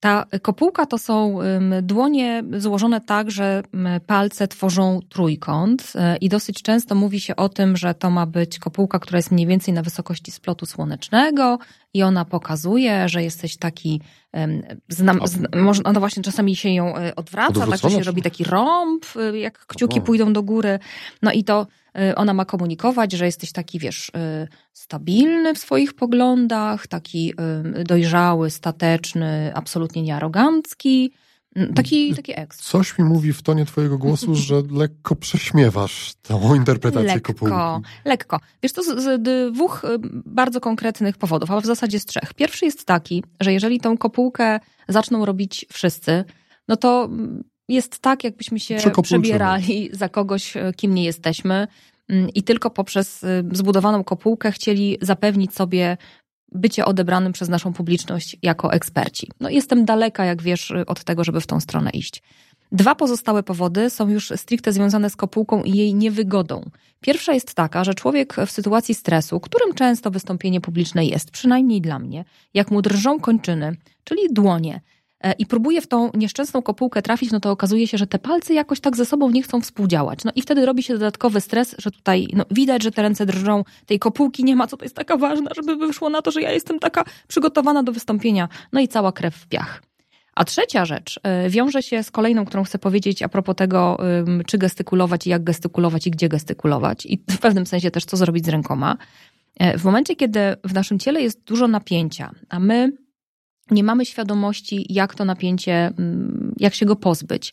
ta 0.00 0.26
kopułka 0.42 0.86
to 0.86 0.98
są 0.98 1.38
dłonie 1.82 2.42
złożone 2.56 3.00
tak, 3.00 3.30
że 3.30 3.62
palce 4.06 4.48
tworzą 4.48 5.00
trójkąt 5.08 5.92
e, 5.94 6.16
i 6.16 6.28
dosyć 6.28 6.62
często 6.62 6.94
mówi 6.94 7.20
się 7.20 7.36
o 7.36 7.48
tym, 7.48 7.76
że 7.76 7.94
to 7.94 8.10
ma 8.10 8.26
być 8.26 8.58
kopułka, 8.58 8.98
która 8.98 9.16
jest 9.16 9.30
mniej 9.30 9.46
więcej 9.46 9.74
na 9.74 9.82
wysokości 9.82 10.30
splotu 10.30 10.66
słonecznego 10.66 11.58
i 11.94 12.02
ona 12.02 12.24
pokazuje, 12.24 13.08
że 13.08 13.22
jesteś 13.22 13.56
taki, 13.56 14.00
znam, 14.88 15.20
można, 15.56 15.92
no 15.92 16.00
właśnie 16.00 16.22
czasami 16.22 16.56
się 16.56 16.68
ją 16.68 16.96
e, 16.96 17.16
odwraca, 17.16 17.66
tak 17.66 17.80
że 17.80 17.90
się 17.90 18.02
robi 18.02 18.22
taki 18.22 18.44
rąb, 18.44 19.04
e, 19.16 19.38
jak 19.38 19.66
kciuki 19.66 20.00
pójdą 20.00 20.32
do 20.32 20.42
góry. 20.42 20.78
No 21.22 21.32
i 21.32 21.44
to 21.44 21.66
Y, 21.98 22.14
ona 22.14 22.34
ma 22.34 22.44
komunikować, 22.44 23.12
że 23.12 23.26
jesteś 23.26 23.52
taki, 23.52 23.78
wiesz, 23.78 24.12
stabilny 24.72 25.54
w 25.54 25.58
swoich 25.58 25.94
poglądach, 25.94 26.86
taki 26.86 27.34
dojrzały, 27.84 28.50
stateczny, 28.50 29.52
absolutnie 29.54 30.02
niearogancki. 30.02 31.12
Taki, 31.74 32.14
taki 32.14 32.40
ekstra. 32.40 32.64
Coś 32.64 32.98
mi 32.98 33.04
mówi 33.04 33.32
w 33.32 33.42
tonie 33.42 33.64
twojego 33.64 33.98
głosu, 33.98 34.34
że 34.34 34.62
lekko 34.70 35.16
prześmiewasz 35.16 36.12
tą 36.22 36.54
interpretację 36.54 37.14
lekko, 37.14 37.32
kopułki. 37.32 37.56
Lekko. 38.04 38.40
Wiesz, 38.62 38.72
to 38.72 38.82
z, 38.82 39.02
z, 39.02 39.22
dwóch 39.52 39.82
bardzo 40.26 40.60
konkretnych 40.60 41.16
powodów, 41.16 41.50
ale 41.50 41.60
w 41.60 41.66
zasadzie 41.66 42.00
z 42.00 42.04
trzech. 42.04 42.34
Pierwszy 42.34 42.64
jest 42.64 42.84
taki, 42.84 43.24
że 43.40 43.52
jeżeli 43.52 43.80
tą 43.80 43.98
kopułkę 43.98 44.60
zaczną 44.88 45.24
robić 45.24 45.66
wszyscy, 45.72 46.24
no 46.68 46.76
to 46.76 47.04
mm, 47.04 47.44
jest 47.68 47.98
tak, 47.98 48.24
jakbyśmy 48.24 48.60
się 48.60 48.76
przebierali 49.02 49.90
za 49.92 50.08
kogoś, 50.08 50.56
e, 50.56 50.72
kim 50.76 50.94
nie 50.94 51.04
jesteśmy 51.04 51.68
mm, 52.08 52.28
i 52.28 52.42
tylko 52.42 52.70
poprzez 52.70 53.24
e, 53.24 53.42
zbudowaną 53.52 54.04
kopułkę 54.04 54.52
chcieli 54.52 54.98
zapewnić 55.02 55.54
sobie 55.54 55.96
bycie 56.52 56.84
odebranym 56.84 57.32
przez 57.32 57.48
naszą 57.48 57.72
publiczność 57.72 58.36
jako 58.42 58.72
eksperci. 58.72 59.30
No 59.40 59.48
jestem 59.48 59.84
daleka, 59.84 60.24
jak 60.24 60.42
wiesz, 60.42 60.72
od 60.86 61.04
tego, 61.04 61.24
żeby 61.24 61.40
w 61.40 61.46
tą 61.46 61.60
stronę 61.60 61.90
iść. 61.90 62.22
Dwa 62.72 62.94
pozostałe 62.94 63.42
powody 63.42 63.90
są 63.90 64.08
już 64.08 64.32
stricte 64.36 64.72
związane 64.72 65.10
z 65.10 65.16
kopułką 65.16 65.62
i 65.62 65.72
jej 65.72 65.94
niewygodą. 65.94 66.70
Pierwsza 67.00 67.32
jest 67.32 67.54
taka, 67.54 67.84
że 67.84 67.94
człowiek 67.94 68.36
w 68.46 68.50
sytuacji 68.50 68.94
stresu, 68.94 69.40
którym 69.40 69.74
często 69.74 70.10
wystąpienie 70.10 70.60
publiczne 70.60 71.06
jest, 71.06 71.30
przynajmniej 71.30 71.80
dla 71.80 71.98
mnie, 71.98 72.24
jak 72.54 72.70
mu 72.70 72.82
drżą 72.82 73.20
kończyny, 73.20 73.76
czyli 74.04 74.22
dłonie, 74.30 74.80
i 75.38 75.46
próbuje 75.46 75.80
w 75.80 75.86
tą 75.86 76.10
nieszczęsną 76.14 76.62
kopułkę 76.62 77.02
trafić, 77.02 77.30
no 77.30 77.40
to 77.40 77.50
okazuje 77.50 77.86
się, 77.86 77.98
że 77.98 78.06
te 78.06 78.18
palce 78.18 78.54
jakoś 78.54 78.80
tak 78.80 78.96
ze 78.96 79.04
sobą 79.04 79.30
nie 79.30 79.42
chcą 79.42 79.60
współdziałać. 79.60 80.24
No 80.24 80.32
i 80.34 80.42
wtedy 80.42 80.66
robi 80.66 80.82
się 80.82 80.94
dodatkowy 80.94 81.40
stres, 81.40 81.74
że 81.78 81.90
tutaj 81.90 82.28
no, 82.32 82.44
widać, 82.50 82.82
że 82.82 82.90
te 82.90 83.02
ręce 83.02 83.26
drżą, 83.26 83.64
tej 83.86 83.98
kopułki 83.98 84.44
nie 84.44 84.56
ma, 84.56 84.66
co 84.66 84.76
to 84.76 84.84
jest 84.84 84.96
taka 84.96 85.16
ważna, 85.16 85.50
żeby 85.56 85.76
wyszło 85.76 86.10
na 86.10 86.22
to, 86.22 86.30
że 86.30 86.42
ja 86.42 86.52
jestem 86.52 86.78
taka 86.78 87.04
przygotowana 87.28 87.82
do 87.82 87.92
wystąpienia. 87.92 88.48
No 88.72 88.80
i 88.80 88.88
cała 88.88 89.12
krew 89.12 89.36
w 89.36 89.46
piach. 89.46 89.82
A 90.34 90.44
trzecia 90.44 90.84
rzecz 90.84 91.20
e, 91.22 91.50
wiąże 91.50 91.82
się 91.82 92.02
z 92.02 92.10
kolejną, 92.10 92.44
którą 92.44 92.64
chcę 92.64 92.78
powiedzieć 92.78 93.22
a 93.22 93.28
propos 93.28 93.56
tego, 93.56 93.98
czy 94.46 94.58
gestykulować 94.58 95.26
i 95.26 95.30
jak 95.30 95.44
gestykulować 95.44 96.06
i 96.06 96.10
gdzie 96.10 96.28
gestykulować 96.28 97.06
i 97.06 97.22
w 97.30 97.38
pewnym 97.38 97.66
sensie 97.66 97.90
też 97.90 98.04
co 98.04 98.16
zrobić 98.16 98.46
z 98.46 98.48
rękoma. 98.48 98.96
E, 99.56 99.78
w 99.78 99.84
momencie, 99.84 100.16
kiedy 100.16 100.40
w 100.64 100.74
naszym 100.74 100.98
ciele 100.98 101.22
jest 101.22 101.44
dużo 101.44 101.68
napięcia, 101.68 102.30
a 102.48 102.58
my 102.60 102.92
nie 103.70 103.84
mamy 103.84 104.06
świadomości, 104.06 104.86
jak 104.88 105.14
to 105.14 105.24
napięcie, 105.24 105.72
mm, 105.98 106.54
jak 106.56 106.74
się 106.74 106.86
go 106.86 106.96
pozbyć, 106.96 107.52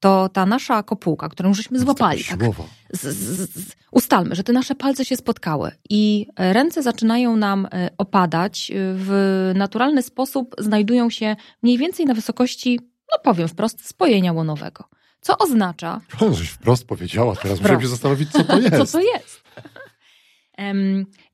to 0.00 0.28
ta 0.28 0.46
nasza 0.46 0.82
kopułka, 0.82 1.28
którą 1.28 1.54
żeśmy 1.54 1.78
złapali, 1.78 2.24
tak, 2.24 2.40
Siłowo. 2.40 2.66
z, 2.92 3.00
z, 3.00 3.50
z, 3.54 3.72
ustalmy, 3.90 4.34
że 4.34 4.42
te 4.44 4.52
nasze 4.52 4.74
palce 4.74 5.04
się 5.04 5.16
spotkały 5.16 5.70
i 5.90 6.26
ręce 6.38 6.82
zaczynają 6.82 7.36
nam 7.36 7.66
e, 7.72 7.90
opadać 7.98 8.70
e, 8.70 8.74
w 8.76 9.52
naturalny 9.54 10.02
sposób, 10.02 10.54
znajdują 10.58 11.10
się 11.10 11.36
mniej 11.62 11.78
więcej 11.78 12.06
na 12.06 12.14
wysokości, 12.14 12.80
no 13.12 13.18
powiem 13.24 13.48
wprost, 13.48 13.86
spojenia 13.88 14.32
łonowego. 14.32 14.84
Co 15.20 15.38
oznacza, 15.38 16.00
Żeś 16.32 16.48
wprost 16.48 16.86
powiedziała, 16.86 17.36
teraz 17.36 17.42
Wprost. 17.44 17.62
musiałem 17.62 17.80
się 17.82 17.88
zastanowić, 17.88 18.30
co 18.32 18.44
to 18.44 18.58
jest. 18.70 18.76
co 18.76 18.86
to 18.98 19.00
jest. 19.00 19.42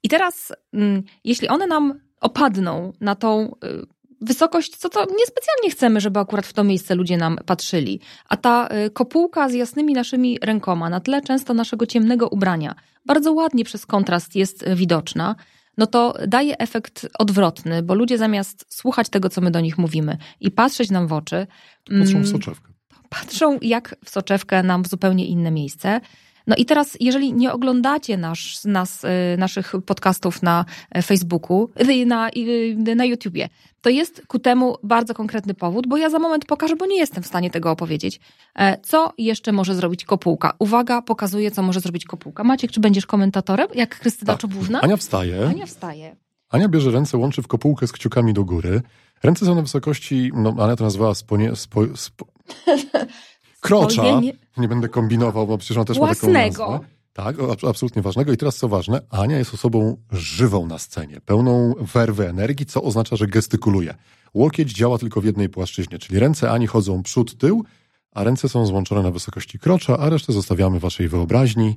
I 0.02 0.08
teraz, 0.08 0.52
mm, 0.72 1.02
jeśli 1.24 1.48
one 1.48 1.66
nam 1.66 2.00
opadną 2.20 2.92
na 3.00 3.14
tą 3.14 3.54
y, 3.64 3.86
wysokość, 4.20 4.76
co 4.76 4.88
to 4.88 5.00
niespecjalnie 5.00 5.70
chcemy, 5.70 6.00
żeby 6.00 6.20
akurat 6.20 6.46
w 6.46 6.52
to 6.52 6.64
miejsce 6.64 6.94
ludzie 6.94 7.16
nam 7.16 7.38
patrzyli, 7.46 8.00
a 8.28 8.36
ta 8.36 8.68
y, 8.86 8.90
kopułka 8.90 9.48
z 9.48 9.54
jasnymi 9.54 9.92
naszymi 9.92 10.38
rękoma 10.42 10.90
na 10.90 11.00
tle 11.00 11.22
często 11.22 11.54
naszego 11.54 11.86
ciemnego 11.86 12.28
ubrania 12.28 12.74
bardzo 13.06 13.32
ładnie 13.32 13.64
przez 13.64 13.86
kontrast 13.86 14.36
jest 14.36 14.62
y, 14.62 14.74
widoczna, 14.74 15.34
no 15.76 15.86
to 15.86 16.14
daje 16.26 16.58
efekt 16.58 17.08
odwrotny, 17.18 17.82
bo 17.82 17.94
ludzie 17.94 18.18
zamiast 18.18 18.64
słuchać 18.68 19.08
tego, 19.08 19.28
co 19.28 19.40
my 19.40 19.50
do 19.50 19.60
nich 19.60 19.78
mówimy 19.78 20.18
i 20.40 20.50
patrzeć 20.50 20.90
nam 20.90 21.06
w 21.06 21.12
oczy, 21.12 21.46
Patrzą 21.84 22.10
mm, 22.10 22.24
w 22.24 22.28
soczewkę. 22.28 22.72
patrzą 23.08 23.58
jak 23.62 23.96
w 24.04 24.10
soczewkę 24.10 24.62
nam 24.62 24.82
w 24.84 24.88
zupełnie 24.88 25.26
inne 25.26 25.50
miejsce. 25.50 26.00
No 26.48 26.56
i 26.56 26.64
teraz, 26.64 26.96
jeżeli 27.00 27.32
nie 27.32 27.52
oglądacie 27.52 28.16
nasz, 28.16 28.64
nas, 28.64 29.04
y, 29.04 29.08
naszych 29.38 29.72
podcastów 29.86 30.42
na 30.42 30.64
e, 30.90 31.02
Facebooku, 31.02 31.70
y, 31.80 32.06
na, 32.06 32.28
y, 32.28 32.94
na 32.96 33.04
YouTubie, 33.04 33.48
to 33.80 33.90
jest 33.90 34.22
ku 34.26 34.38
temu 34.38 34.76
bardzo 34.82 35.14
konkretny 35.14 35.54
powód, 35.54 35.86
bo 35.86 35.96
ja 35.96 36.10
za 36.10 36.18
moment 36.18 36.44
pokażę, 36.44 36.76
bo 36.76 36.86
nie 36.86 36.96
jestem 36.96 37.22
w 37.22 37.26
stanie 37.26 37.50
tego 37.50 37.70
opowiedzieć. 37.70 38.20
E, 38.58 38.78
Co 38.82 39.12
jeszcze 39.18 39.52
może 39.52 39.74
zrobić 39.74 40.04
kopułka? 40.04 40.52
Uwaga, 40.58 41.02
pokazuję, 41.02 41.50
co 41.50 41.62
może 41.62 41.80
zrobić 41.80 42.04
kopułka. 42.04 42.44
Maciek, 42.44 42.70
czy 42.70 42.80
będziesz 42.80 43.06
komentatorem, 43.06 43.68
jak 43.74 43.98
Krystyna 43.98 44.32
Tak. 44.32 44.40
Czobówna? 44.40 44.80
Ania 44.80 44.96
wstaje. 44.96 45.46
Ania 45.46 45.66
wstaje. 45.66 46.16
Ania 46.50 46.68
bierze 46.68 46.90
ręce, 46.90 47.18
łączy 47.18 47.42
w 47.42 47.46
kopułkę 47.46 47.86
z 47.86 47.92
kciukami 47.92 48.34
do 48.34 48.44
góry. 48.44 48.82
Ręce 49.22 49.46
są 49.46 49.54
na 49.54 49.62
wysokości, 49.62 50.30
no 50.34 50.54
Ania 50.58 50.76
to 50.76 50.84
nazwała 50.84 51.14
sponie, 51.14 51.56
spo, 51.56 51.80
spo... 51.96 52.26
krocza. 53.60 54.02
Spojenie- 54.02 54.32
Nie 54.56 54.68
będę 54.68 54.88
kombinował, 54.88 55.46
bo 55.46 55.58
przecież 55.58 55.76
ona 55.76 55.84
też 55.84 55.98
ma 55.98 56.06
Własnego. 56.06 56.58
taką 56.58 56.72
nazwę. 56.72 56.88
Tak, 57.12 57.36
absolutnie 57.68 58.02
ważnego. 58.02 58.32
I 58.32 58.36
teraz 58.36 58.56
co 58.56 58.68
ważne, 58.68 59.00
Ania 59.10 59.38
jest 59.38 59.54
osobą 59.54 59.96
żywą 60.12 60.66
na 60.66 60.78
scenie, 60.78 61.20
pełną 61.20 61.74
werwy 61.80 62.28
energii, 62.28 62.66
co 62.66 62.82
oznacza, 62.82 63.16
że 63.16 63.26
gestykuluje. 63.26 63.94
Łokieć 64.34 64.72
działa 64.72 64.98
tylko 64.98 65.20
w 65.20 65.24
jednej 65.24 65.48
płaszczyźnie, 65.48 65.98
czyli 65.98 66.18
ręce 66.18 66.50
Ani 66.50 66.66
chodzą 66.66 67.02
przód, 67.02 67.38
tył, 67.38 67.64
a 68.12 68.24
ręce 68.24 68.48
są 68.48 68.66
złączone 68.66 69.02
na 69.02 69.10
wysokości 69.10 69.58
krocza, 69.58 69.98
a 69.98 70.08
resztę 70.10 70.32
zostawiamy 70.32 70.80
waszej 70.80 71.08
wyobraźni. 71.08 71.76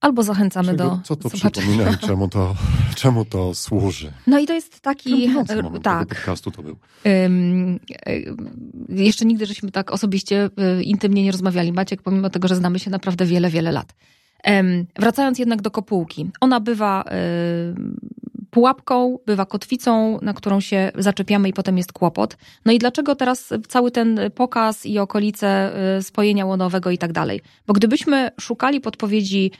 Albo 0.00 0.22
zachęcamy 0.22 0.68
Czego, 0.68 0.84
do 0.84 1.00
co 1.04 1.16
to 1.16 1.28
zobaczenia. 1.28 1.50
przypomina 1.50 1.90
i 1.90 1.98
czemu 2.08 2.28
to, 2.28 2.54
czemu 2.94 3.24
to 3.24 3.54
służy? 3.54 4.12
No 4.26 4.38
i 4.38 4.46
to 4.46 4.52
jest 4.54 4.80
taki, 4.80 5.24
e, 5.24 5.28
moment 5.62 5.84
tak, 5.84 6.08
podcastu 6.08 6.50
to 6.50 6.62
był. 6.62 6.76
Ym, 7.26 7.80
jeszcze 8.88 9.24
nigdy 9.24 9.46
żeśmy 9.46 9.70
tak 9.70 9.90
osobiście 9.92 10.50
y, 10.78 10.82
intymnie 10.82 11.24
nie 11.24 11.32
rozmawiali, 11.32 11.72
Maciek, 11.72 12.02
pomimo 12.02 12.30
tego, 12.30 12.48
że 12.48 12.56
znamy 12.56 12.78
się 12.78 12.90
naprawdę 12.90 13.26
wiele, 13.26 13.50
wiele 13.50 13.72
lat. 13.72 13.94
Ym, 14.48 14.86
wracając 14.98 15.38
jednak 15.38 15.62
do 15.62 15.70
kopułki. 15.70 16.30
Ona 16.40 16.60
bywa 16.60 17.02
y, 17.02 17.74
pułapką, 18.50 19.18
bywa 19.26 19.46
kotwicą, 19.46 20.18
na 20.22 20.34
którą 20.34 20.60
się 20.60 20.92
zaczepiamy 20.98 21.48
i 21.48 21.52
potem 21.52 21.76
jest 21.78 21.92
kłopot. 21.92 22.36
No 22.64 22.72
i 22.72 22.78
dlaczego 22.78 23.14
teraz 23.14 23.48
cały 23.68 23.90
ten 23.90 24.20
pokaz 24.34 24.86
i 24.86 24.98
okolice 24.98 25.72
y, 25.98 26.02
spojenia 26.02 26.46
łonowego 26.46 26.90
i 26.90 26.98
tak 26.98 27.12
dalej? 27.12 27.40
Bo 27.66 27.72
gdybyśmy 27.74 28.30
szukali 28.40 28.80
podpowiedzi, 28.80 29.50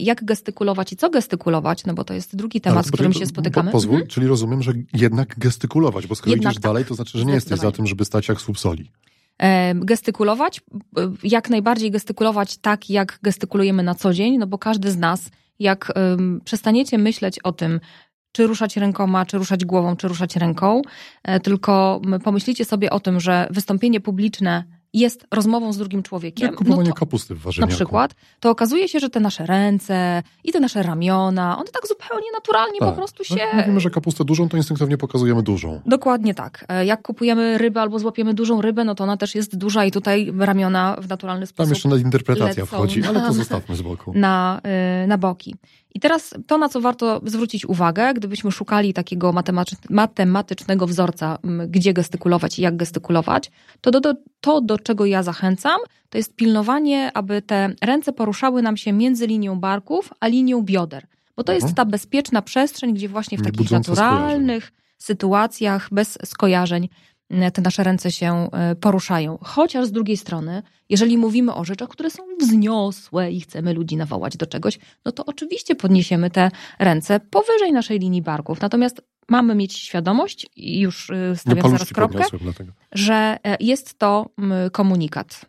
jak 0.00 0.24
gestykulować 0.24 0.92
i 0.92 0.96
co 0.96 1.10
gestykulować, 1.10 1.84
no 1.84 1.94
bo 1.94 2.04
to 2.04 2.14
jest 2.14 2.36
drugi 2.36 2.60
temat, 2.60 2.86
z 2.86 2.90
którym 2.90 3.12
się 3.12 3.26
spotykamy. 3.26 3.70
Pozwól, 3.70 3.94
Mhm. 3.94 4.10
czyli 4.10 4.26
rozumiem, 4.26 4.62
że 4.62 4.72
jednak 4.92 5.38
gestykulować, 5.38 6.06
bo 6.06 6.14
skoro 6.14 6.30
Jednak 6.30 6.52
idziesz 6.52 6.62
tak. 6.62 6.70
dalej, 6.70 6.84
to 6.84 6.94
znaczy, 6.94 7.18
że 7.18 7.24
nie 7.24 7.32
jesteś 7.34 7.58
za 7.60 7.72
tym, 7.72 7.86
żeby 7.86 8.04
stać 8.04 8.28
jak 8.28 8.40
słup 8.40 8.58
soli. 8.58 8.90
E, 9.38 9.74
gestykulować, 9.74 10.60
e, 10.98 11.10
jak 11.22 11.50
najbardziej 11.50 11.90
gestykulować 11.90 12.56
tak, 12.56 12.90
jak 12.90 13.18
gestykulujemy 13.22 13.82
na 13.82 13.94
co 13.94 14.12
dzień, 14.12 14.38
no 14.38 14.46
bo 14.46 14.58
każdy 14.58 14.90
z 14.90 14.96
nas, 14.96 15.20
jak 15.58 15.92
przestaniecie 16.44 16.98
myśleć 16.98 17.38
o 17.38 17.52
tym, 17.52 17.80
czy 18.32 18.46
ruszać 18.46 18.76
rękoma, 18.76 19.26
czy 19.26 19.38
ruszać 19.38 19.64
głową, 19.64 19.96
czy 19.96 20.08
ruszać 20.08 20.36
ręką, 20.36 20.82
e, 21.22 21.40
tylko 21.40 22.00
pomyślicie 22.24 22.64
sobie 22.64 22.90
o 22.90 23.00
tym, 23.00 23.20
że 23.20 23.48
wystąpienie 23.50 24.00
publiczne 24.00 24.64
jest 24.94 25.26
rozmową 25.30 25.72
z 25.72 25.78
drugim 25.78 26.02
człowiekiem. 26.02 26.46
Jak 26.46 26.56
kupowanie 26.56 26.88
no 26.88 26.94
to, 26.94 27.00
kapusty 27.00 27.34
w 27.34 27.38
na 27.38 27.44
warzywniaku. 27.44 27.74
przykład, 27.74 28.14
to 28.40 28.50
okazuje 28.50 28.88
się, 28.88 29.00
że 29.00 29.10
te 29.10 29.20
nasze 29.20 29.46
ręce 29.46 30.22
i 30.44 30.52
te 30.52 30.60
nasze 30.60 30.82
ramiona, 30.82 31.58
one 31.58 31.68
tak 31.72 31.86
zupełnie 31.88 32.26
naturalnie 32.34 32.78
po 32.78 32.84
Tak. 32.86 32.94
prostu 32.94 33.22
No, 33.30 33.36
się 33.36 33.42
Jak 33.42 33.54
mówimy, 33.56 33.80
że 33.80 33.90
kapustę 33.90 34.24
dużą, 34.24 34.48
to 34.48 34.56
instynktownie 34.56 34.96
pokazujemy 34.98 35.42
dużą. 35.42 35.80
Dokładnie 35.86 36.34
tak. 36.34 36.64
E, 36.68 36.86
Jak 36.86 37.02
kupujemy 37.02 37.58
rybę 37.58 37.80
albo 37.80 37.98
złapiemy 37.98 38.34
dużą 38.34 38.60
rybę, 38.62 38.84
no 38.84 38.94
to 38.94 39.04
ona 39.04 39.16
też 39.16 39.34
jest 39.34 39.56
duża 39.56 39.84
i 39.84 39.90
tutaj 39.90 40.32
ramiona 40.38 40.96
w 41.00 41.08
naturalny 41.08 41.46
Tam 41.46 41.48
sposób 41.48 41.70
jeszcze 41.72 41.88
na 41.88 41.96
interpretacja 41.96 42.46
lecą 42.62 42.66
wchodzi, 42.66 43.02
ale 43.04 43.20
to 43.20 43.32
zostawmy 43.42 43.76
z 43.76 43.82
boku. 43.82 44.12
na, 44.14 44.60
y, 45.04 45.06
na 45.06 45.18
boki. 45.18 45.54
I 45.96 46.00
teraz 46.00 46.34
to, 46.46 46.58
na 46.58 46.68
co 46.68 46.80
warto 46.80 47.20
zwrócić 47.24 47.66
uwagę, 47.66 48.14
gdybyśmy 48.14 48.52
szukali 48.52 48.92
takiego 48.94 49.32
matematycz- 49.32 49.90
matematycznego 49.90 50.86
wzorca, 50.86 51.38
gdzie 51.68 51.92
gestykulować 51.92 52.58
i 52.58 52.62
jak 52.62 52.76
gestykulować, 52.76 53.50
to 53.80 53.90
do, 53.90 54.00
do, 54.00 54.14
to, 54.44 54.60
do 54.60 54.78
czego 54.78 55.06
ja 55.06 55.22
zachęcam, 55.22 55.78
to 56.10 56.18
jest 56.18 56.36
pilnowanie, 56.36 57.10
aby 57.14 57.42
te 57.42 57.70
ręce 57.82 58.12
poruszały 58.12 58.62
nam 58.62 58.76
się 58.76 58.92
między 58.92 59.26
linią 59.26 59.60
barków 59.60 60.12
a 60.20 60.26
linią 60.26 60.62
bioder. 60.62 61.06
Bo 61.36 61.44
to 61.44 61.52
jest 61.52 61.64
Mhm. 61.64 61.74
ta 61.74 61.84
bezpieczna 61.84 62.42
przestrzeń, 62.42 62.94
gdzie 62.94 63.08
właśnie 63.08 63.38
w 63.38 63.40
Nie 63.40 63.52
takich 63.52 63.70
naturalnych 63.70 64.72
sytuacjach, 64.98 65.88
bez 65.92 66.18
skojarzeń, 66.24 66.88
m, 67.30 67.50
te 67.52 67.62
nasze 67.62 67.84
ręce 67.84 68.10
się 68.12 68.48
y, 68.72 68.76
poruszają. 68.76 69.38
Chociaż 69.42 69.86
z 69.86 69.92
drugiej 69.92 70.16
strony, 70.16 70.62
jeżeli 70.88 71.18
mówimy 71.18 71.54
o 71.54 71.64
rzeczach, 71.64 71.88
które 71.88 72.10
są 72.10 72.22
wzniosłe 72.40 73.32
i 73.32 73.40
chcemy 73.40 73.72
ludzi 73.72 73.96
nawołać 73.96 74.36
do 74.36 74.46
czegoś, 74.46 74.78
no 75.04 75.12
to 75.12 75.24
oczywiście 75.26 75.74
podniesiemy 75.74 76.30
te 76.30 76.50
ręce 76.78 77.20
powyżej 77.20 77.72
naszej 77.72 77.98
linii 77.98 78.22
barków. 78.22 78.60
Natomiast 78.60 79.02
mamy 79.28 79.54
mieć 79.54 79.76
świadomość, 79.78 80.46
i 80.56 80.80
już 80.80 81.10
y, 81.10 81.32
stawiam 81.36 81.70
zaraz 81.70 81.92
kropkę, 81.92 82.24
że 82.92 83.38
e, 83.44 83.56
jest 83.60 83.98
to 83.98 84.26
komunikat. 84.72 85.40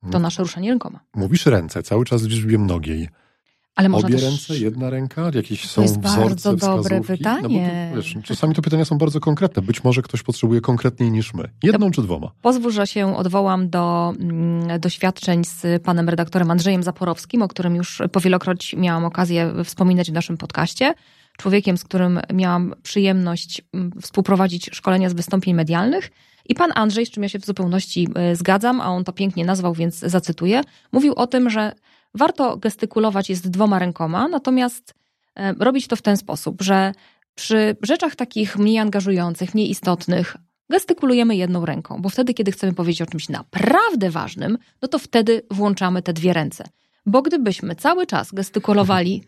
To 0.00 0.06
Mhm. 0.06 0.22
nasze 0.22 0.42
ruszanie 0.42 0.70
rękoma. 0.70 1.00
Mówisz 1.14 1.46
ręce, 1.46 1.82
cały 1.82 2.04
czas 2.04 2.22
w 2.22 2.28
liczbie 2.28 2.58
mnogiej. 2.58 3.08
Ale 3.76 3.90
Obie 3.92 4.14
też... 4.14 4.22
ręce, 4.22 4.58
jedna 4.58 4.90
ręka, 4.90 5.30
jakieś 5.34 5.70
są 5.70 5.82
jest 5.82 6.00
wzorce, 6.00 6.20
bardzo 6.28 6.56
dobre 6.56 6.82
wskazówki? 6.82 7.18
pytanie. 7.18 7.42
No 7.42 7.94
bo 7.94 8.00
to, 8.00 8.02
wiesz, 8.02 8.24
czasami 8.24 8.54
te 8.54 8.62
pytania 8.62 8.84
są 8.84 8.98
bardzo 8.98 9.20
konkretne. 9.20 9.62
Być 9.62 9.84
może 9.84 10.02
ktoś 10.02 10.22
potrzebuje 10.22 10.60
konkretniej 10.60 11.10
niż 11.10 11.34
my. 11.34 11.48
Jedną 11.62 11.90
czy 11.90 12.02
dwoma? 12.02 12.30
Pozwól, 12.42 12.72
że 12.72 12.86
się 12.86 13.16
odwołam 13.16 13.70
do 13.70 14.12
mm, 14.20 14.80
doświadczeń 14.80 15.44
z 15.44 15.82
panem 15.82 16.08
redaktorem 16.08 16.50
Andrzejem 16.50 16.82
Zaporowskim, 16.82 17.42
o 17.42 17.48
którym 17.48 17.76
już 17.76 18.02
powielokroć 18.12 18.74
miałam 18.78 19.04
okazję 19.04 19.52
wspominać 19.64 20.10
w 20.10 20.14
naszym 20.14 20.36
podcaście. 20.36 20.94
Człowiekiem, 21.40 21.78
z 21.78 21.84
którym 21.84 22.20
miałam 22.32 22.74
przyjemność 22.82 23.62
mm, 23.74 23.92
współprowadzić 24.00 24.70
szkolenia 24.72 25.10
z 25.10 25.12
wystąpień 25.12 25.54
medialnych. 25.54 26.10
I 26.48 26.54
pan 26.54 26.70
Andrzej, 26.74 27.06
z 27.06 27.10
czym 27.10 27.22
ja 27.22 27.28
się 27.28 27.38
w 27.38 27.46
zupełności 27.46 28.08
y, 28.32 28.36
zgadzam, 28.36 28.80
a 28.80 28.86
on 28.86 29.04
to 29.04 29.12
pięknie 29.12 29.44
nazwał, 29.44 29.74
więc 29.74 29.98
zacytuję, 29.98 30.60
mówił 30.92 31.14
o 31.14 31.26
tym, 31.26 31.50
że 31.50 31.72
warto 32.14 32.56
gestykulować 32.56 33.30
jest 33.30 33.50
dwoma 33.50 33.78
rękoma, 33.78 34.28
natomiast 34.28 34.94
e, 35.36 35.52
robić 35.52 35.86
to 35.86 35.96
w 35.96 36.02
ten 36.02 36.16
sposób, 36.16 36.62
że 36.62 36.92
przy 37.34 37.76
rzeczach 37.82 38.16
takich 38.16 38.58
mniej 38.58 38.78
angażujących, 38.78 39.54
mniej 39.54 39.70
istotnych, 39.70 40.36
gestykulujemy 40.70 41.36
jedną 41.36 41.66
ręką, 41.66 42.02
bo 42.02 42.08
wtedy, 42.08 42.34
kiedy 42.34 42.52
chcemy 42.52 42.72
powiedzieć 42.72 43.02
o 43.02 43.06
czymś 43.06 43.28
naprawdę 43.28 44.10
ważnym, 44.10 44.58
no 44.82 44.88
to 44.88 44.98
wtedy 44.98 45.42
włączamy 45.50 46.02
te 46.02 46.12
dwie 46.12 46.32
ręce. 46.32 46.64
Bo 47.06 47.22
gdybyśmy 47.22 47.76
cały 47.76 48.06
czas 48.06 48.32
gestykulowali 48.32 49.22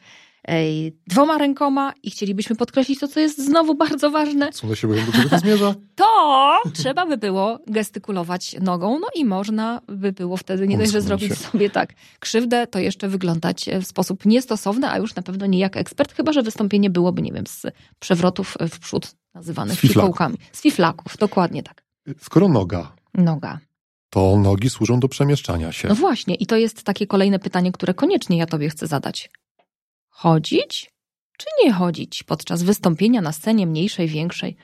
dwoma 1.07 1.39
rękoma 1.39 1.93
i 2.03 2.11
chcielibyśmy 2.11 2.57
podkreślić 2.57 3.01
to, 3.01 3.09
co 3.09 3.21
jest 3.21 3.45
znowu 3.45 3.75
bardzo 3.75 4.11
ważne, 4.11 4.53
Są 4.53 4.69
do 4.69 4.75
siebie, 4.75 4.95
do 5.07 5.13
czego 5.13 5.29
to 5.29 5.39
zmierza? 5.39 5.75
to 5.97 6.61
trzeba 6.75 7.07
by 7.07 7.17
było 7.17 7.59
gestykulować 7.67 8.57
nogą, 8.61 8.99
no 8.99 9.07
i 9.15 9.25
można 9.25 9.81
by 9.89 10.13
było 10.13 10.37
wtedy 10.37 10.69
nie 10.69 10.79
dość, 10.79 10.93
że 10.93 11.01
zrobić 11.01 11.35
sobie 11.39 11.71
tak 11.71 11.93
krzywdę, 12.21 12.67
to 12.67 12.79
jeszcze 12.79 13.09
wyglądać 13.09 13.65
w 13.83 13.87
sposób 13.87 14.27
niestosowny, 14.27 14.91
a 14.91 14.99
już 14.99 15.15
na 15.15 15.23
pewno 15.23 15.47
nie 15.47 15.59
jak 15.59 15.77
ekspert, 15.77 16.13
chyba 16.13 16.33
że 16.33 16.43
wystąpienie 16.43 16.91
byłoby, 16.91 17.23
nie 17.23 17.33
wiem, 17.33 17.47
z 17.47 17.67
przewrotów 17.99 18.57
w 18.71 18.79
przód 18.79 19.15
nazywanych 19.35 19.79
fikołkami. 19.81 20.37
Z 20.53 20.61
fiflaków, 20.63 21.17
dokładnie 21.19 21.63
tak. 21.63 21.83
Skoro 22.21 22.49
noga, 22.49 22.93
Noga. 23.15 23.59
to 24.11 24.37
nogi 24.37 24.71
służą 24.71 25.01
do 25.01 25.09
przemieszczania 25.09 25.73
się. 25.73 25.89
No 25.89 25.95
właśnie, 25.95 26.35
i 26.35 26.47
to 26.47 26.57
jest 26.57 26.83
takie 26.83 27.07
kolejne 27.07 27.39
pytanie, 27.39 27.73
które 27.73 27.95
koniecznie 27.95 28.39
ja 28.39 28.47
tobie 28.47 28.69
chcę 28.69 28.87
zadać. 28.87 29.31
Chodzić 30.26 30.93
czy 31.38 31.47
nie 31.64 31.73
chodzić 31.73 32.23
podczas 32.23 32.62
wystąpienia 32.62 33.21
na 33.21 33.33
scenie 33.33 33.67
mniejszej, 33.67 34.09
większej? 34.09 34.57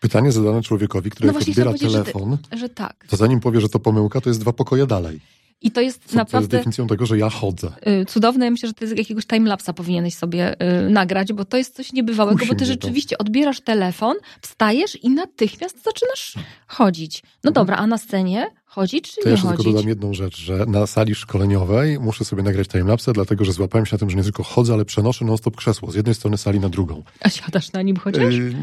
Pytanie 0.00 0.32
zadane 0.32 0.62
człowiekowi, 0.62 1.10
który 1.10 1.32
No 1.32 1.38
odbiera 1.38 1.52
chciałam 1.52 1.74
powiedzieć, 1.78 1.92
telefon, 1.92 2.38
Że 2.52 2.68
tak. 2.68 3.04
to 3.08 3.16
zanim 3.16 3.40
powie, 3.40 3.60
że 3.60 3.68
to 3.68 3.78
pomyłka, 3.78 4.20
to 4.20 4.30
jest 4.30 4.40
dwa 4.40 4.52
pokoje 4.52 4.86
dalej. 4.86 5.20
I 5.60 5.70
to 5.70 5.80
jest 5.80 5.98
Co, 5.98 6.02
to 6.02 6.08
jest 6.08 6.14
naprawdę 6.16 6.56
definicją 6.58 6.86
tego, 6.86 7.06
że 7.06 7.18
ja 7.18 7.30
chodzę. 7.30 7.72
y, 8.02 8.04
cudowne. 8.06 8.44
Ja 8.44 8.50
myślę, 8.50 8.68
że 8.68 8.72
ty 8.74 8.86
z 8.88 8.98
jakiegoś 8.98 9.26
timelapsa 9.26 9.72
powinieneś 9.72 10.14
sobie 10.14 10.54
y, 10.86 10.90
nagrać, 10.90 11.32
bo 11.32 11.44
to 11.44 11.56
jest 11.56 11.76
coś 11.76 11.92
niebywałego, 11.92 12.38
bo 12.38 12.44
ty 12.44 12.54
mnie 12.54 12.58
to. 12.58 12.64
rzeczywiście 12.64 13.18
odbierasz 13.18 13.60
telefon, 13.60 14.16
wstajesz 14.42 14.96
i 15.04 15.10
natychmiast 15.10 15.82
zaczynasz 15.84 16.34
chodzić. 16.66 17.22
No 17.44 17.48
Mhm. 17.50 17.54
dobra, 17.54 17.76
a 17.76 17.86
na 17.86 17.98
scenie 17.98 18.46
chodzić 18.74 19.14
czy 19.14 19.20
To 19.20 19.26
nie 19.28 19.30
jeszcze 19.30 19.48
tylko 19.48 19.62
chodzić? 19.62 19.72
dodam 19.74 19.88
jedną 19.88 20.14
rzecz, 20.14 20.36
że 20.40 20.66
na 20.66 20.86
sali 20.86 21.14
szkoleniowej 21.14 22.00
muszę 22.00 22.24
sobie 22.24 22.42
nagrać 22.42 22.68
timelapse, 22.68 23.12
dlatego 23.12 23.44
że 23.44 23.52
złapałem 23.52 23.86
się 23.86 23.94
na 23.94 23.98
tym, 23.98 24.10
że 24.10 24.16
nie 24.16 24.22
tylko 24.22 24.42
chodzę, 24.42 24.72
ale 24.74 24.84
przenoszę 24.84 25.24
non-stop 25.24 25.56
krzesło 25.56 25.90
z 25.90 25.94
jednej 25.94 26.14
strony 26.14 26.38
sali 26.38 26.60
na 26.60 26.68
drugą. 26.68 27.02
A 27.20 27.28
siadasz 27.28 27.72
na 27.72 27.82
nim 27.82 27.96
chociaż? 27.96 28.34
Yy, 28.34 28.54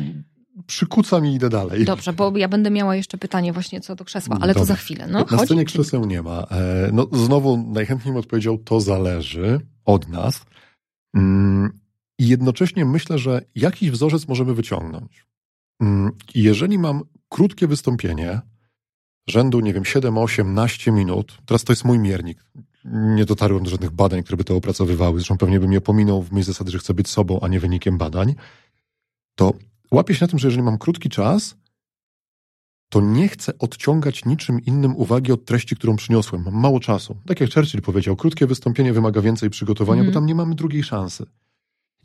przykucam 0.68 1.25
i 1.25 1.34
idę 1.34 1.50
dalej. 1.50 1.86
Dobrze, 1.86 2.13
bo 2.13 2.38
ja 2.38 2.48
będę 2.48 2.70
miała 2.72 2.96
jeszcze 2.96 3.18
pytanie 3.18 3.54
właśnie 3.54 3.82
co 3.82 3.96
do 3.96 4.06
krzesła, 4.06 4.38
ale 4.42 4.54
to 4.54 4.60
Dobra. 4.60 4.75
za 4.75 4.82
chwilę. 4.82 5.08
No, 5.12 5.25
na 5.32 5.38
scenie 5.46 5.66
krzeseł 5.66 6.06
nie 6.06 6.22
ma. 6.22 6.42
E, 6.51 6.89
No, 6.94 7.08
znowu 7.13 7.58
najchętniej 7.58 8.13
bym 8.13 8.20
odpowiedział, 8.20 8.58
to 8.58 8.82
zależy 8.82 9.60
od 9.86 10.08
nas. 10.08 10.46
Mm, 11.16 11.80
I 12.20 12.28
jednocześnie 12.28 12.86
myślę, 12.86 13.18
że 13.20 13.42
jakiś 13.56 13.92
wzorzec 13.92 14.28
możemy 14.28 14.54
wyciągnąć. 14.54 15.25
Mm, 15.82 16.12
Jeżeli 16.36 16.80
mam 16.80 17.01
krótkie 17.30 17.68
wystąpienie, 17.68 18.42
rzędu, 19.29 19.59
nie 19.59 19.74
wiem, 19.74 19.86
7, 19.86 20.17
18 20.17 20.91
minut, 20.91 21.38
teraz 21.45 21.63
to 21.63 21.71
jest 21.74 21.86
mój 21.86 22.00
miernik. 22.00 22.43
Nie 22.86 23.25
dotarłem 23.25 23.63
do 23.63 23.69
żadnych 23.69 23.91
badań, 23.91 24.24
które 24.24 24.38
by 24.38 24.43
to 24.43 24.55
opracowywały, 24.55 25.19
zresztą 25.19 25.38
pewnie 25.38 25.59
bym 25.59 25.74
je 25.74 25.81
pominął 25.81 26.24
w 26.24 26.31
myśl 26.31 26.45
zasady, 26.48 26.71
że 26.71 26.79
chcę 26.79 26.93
być 26.93 27.07
sobą, 27.07 27.39
a 27.41 27.48
nie 27.48 27.59
wynikiem 27.59 27.98
badań, 27.98 28.36
to 29.36 29.53
łapię 29.91 30.15
się 30.15 30.24
na 30.25 30.27
tym, 30.29 30.39
że 30.39 30.48
jeżeli 30.48 30.63
mam 30.63 30.77
krótki 30.77 31.09
czas, 31.09 31.55
to 32.89 33.01
nie 33.01 33.27
chcę 33.27 33.57
odciągać 33.59 34.25
niczym 34.25 34.59
innym 34.65 34.95
uwagi 34.95 35.31
od 35.31 35.45
treści, 35.45 35.75
którą 35.75 35.95
przyniosłem. 35.95 36.43
Mam 36.43 36.53
mało 36.53 36.79
czasu. 36.79 37.15
Tak 37.27 37.39
jak 37.39 37.53
Churchill 37.53 37.81
powiedział, 37.81 38.15
krótkie 38.15 38.48
wystąpienie 38.48 38.93
wymaga 38.93 39.21
więcej 39.21 39.50
przygotowania, 39.50 40.01
Mhm. 40.01 40.13
bo 40.13 40.19
tam 40.19 40.25
nie 40.25 40.36
mamy 40.36 40.55
drugiej 40.55 40.83
szansy. 40.83 41.25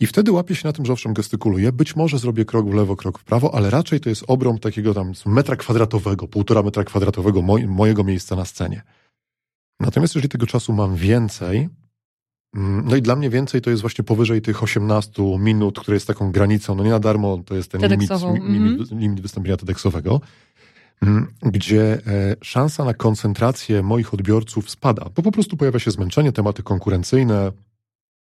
I 0.01 0.07
wtedy 0.07 0.33
łapię 0.33 0.55
się 0.55 0.69
na 0.69 0.73
tym, 0.73 0.87
że 0.87 0.93
owszem, 0.93 1.15
gestykuluję, 1.15 1.73
być 1.73 1.97
może 1.97 2.19
zrobię 2.19 2.45
krok 2.45 2.71
w 2.71 2.75
lewo, 2.75 2.97
krok 2.97 3.19
w 3.19 3.25
prawo, 3.25 3.55
ale 3.55 3.71
raczej 3.71 4.01
to 4.01 4.09
jest 4.09 4.25
obrąb 4.27 4.61
takiego 4.61 4.95
tam 4.95 5.13
metra 5.27 5.57
kwadratowego, 5.57 6.29
półtora 6.29 6.63
metra 6.63 6.85
kwadratowego 6.85 7.43
moj, 7.43 7.67
mojego 7.67 8.05
miejsca 8.05 8.37
na 8.37 8.45
scenie. 8.45 8.83
Natomiast 9.81 10.15
jeżeli 10.15 10.29
tego 10.29 10.47
czasu 10.47 10.73
mam 10.73 10.97
więcej, 10.97 11.69
mm, 12.57 12.85
no 12.89 12.97
i 12.97 13.03
dla 13.03 13.17
mnie 13.17 13.31
więcej 13.31 13.61
to 13.61 13.71
jest 13.71 13.83
właśnie 13.83 14.05
powyżej 14.05 14.43
tych 14.43 14.63
18 14.63 15.39
minut, 15.39 15.81
które 15.81 15.95
jest 15.95 16.07
taką 16.07 16.33
granicą, 16.33 16.75
no 16.75 16.85
nie 16.85 16.91
na 16.91 16.99
darmo 16.99 17.39
to 17.47 17.55
jest 17.55 17.71
ten 17.71 17.81
limit, 17.81 18.11
limit, 18.49 18.91
limit 18.91 19.21
wystąpienia 19.21 19.57
TEDxowego, 19.57 20.21
mm, 21.03 21.27
gdzie 21.43 21.83
e, 22.07 22.37
szansa 22.43 22.85
na 22.85 22.95
koncentrację 22.95 23.83
moich 23.83 24.15
odbiorców 24.15 24.71
spada, 24.71 25.07
bo 25.17 25.23
po 25.23 25.33
prostu 25.33 25.57
pojawia 25.57 25.79
się 25.79 25.91
zmęczenie, 25.91 26.33
tematy 26.33 26.63
konkurencyjne, 26.63 27.53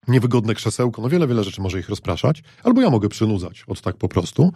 niewygodne 0.09 0.55
krzesełko, 0.55 1.03
no 1.03 1.09
wiele, 1.09 1.27
wiele 1.27 1.45
rzeczy 1.45 1.61
może 1.61 1.81
ich 1.81 1.89
rozpraszać, 1.89 2.43
albo 2.65 2.83
ja 2.83 2.91
mogę 2.91 3.09
przynudzać 3.09 3.65
od 3.67 3.81
tak 3.81 3.97
po 3.97 4.09
prostu, 4.09 4.53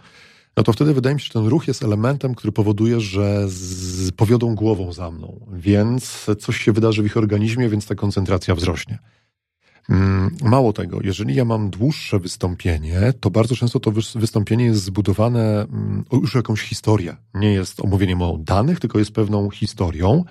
no 0.57 0.63
to 0.63 0.73
wtedy 0.73 0.93
wydaje 0.93 1.15
mi 1.15 1.21
się, 1.21 1.25
że 1.25 1.33
ten 1.33 1.47
ruch 1.47 1.67
jest 1.67 1.83
elementem, 1.83 2.35
który 2.35 2.51
powoduje, 2.51 2.99
że 2.99 3.49
z, 3.49 4.11
powiodą 4.11 4.55
głową 4.55 4.93
za 4.93 5.11
mną, 5.11 5.45
więc 5.53 6.25
coś 6.39 6.57
się 6.57 6.71
wydarzy 6.71 7.03
w 7.03 7.05
ich 7.05 7.17
organizmie, 7.17 7.69
więc 7.69 7.85
ta 7.87 7.95
koncentracja 7.95 8.55
wzrośnie. 8.55 8.99
Mm, 9.89 10.35
Mało 10.43 10.73
tego, 10.73 10.99
jeżeli 11.03 11.35
ja 11.35 11.45
mam 11.45 11.69
dłuższe 11.69 12.19
wystąpienie, 12.19 13.13
to 13.19 13.29
bardzo 13.29 13.55
często 13.55 13.79
to 13.79 13.91
wys- 13.91 14.19
wystąpienie 14.19 14.65
jest 14.65 14.83
zbudowane 14.83 15.61
mm, 15.61 16.03
już 16.11 16.35
jakąś 16.35 16.61
historię. 16.61 17.15
Nie 17.33 17.53
jest 17.53 17.79
omówieniem 17.79 18.21
o 18.21 18.37
danych, 18.37 18.79
tylko 18.79 18.99
jest 18.99 19.11
pewną 19.11 19.49
historią, 19.49 20.23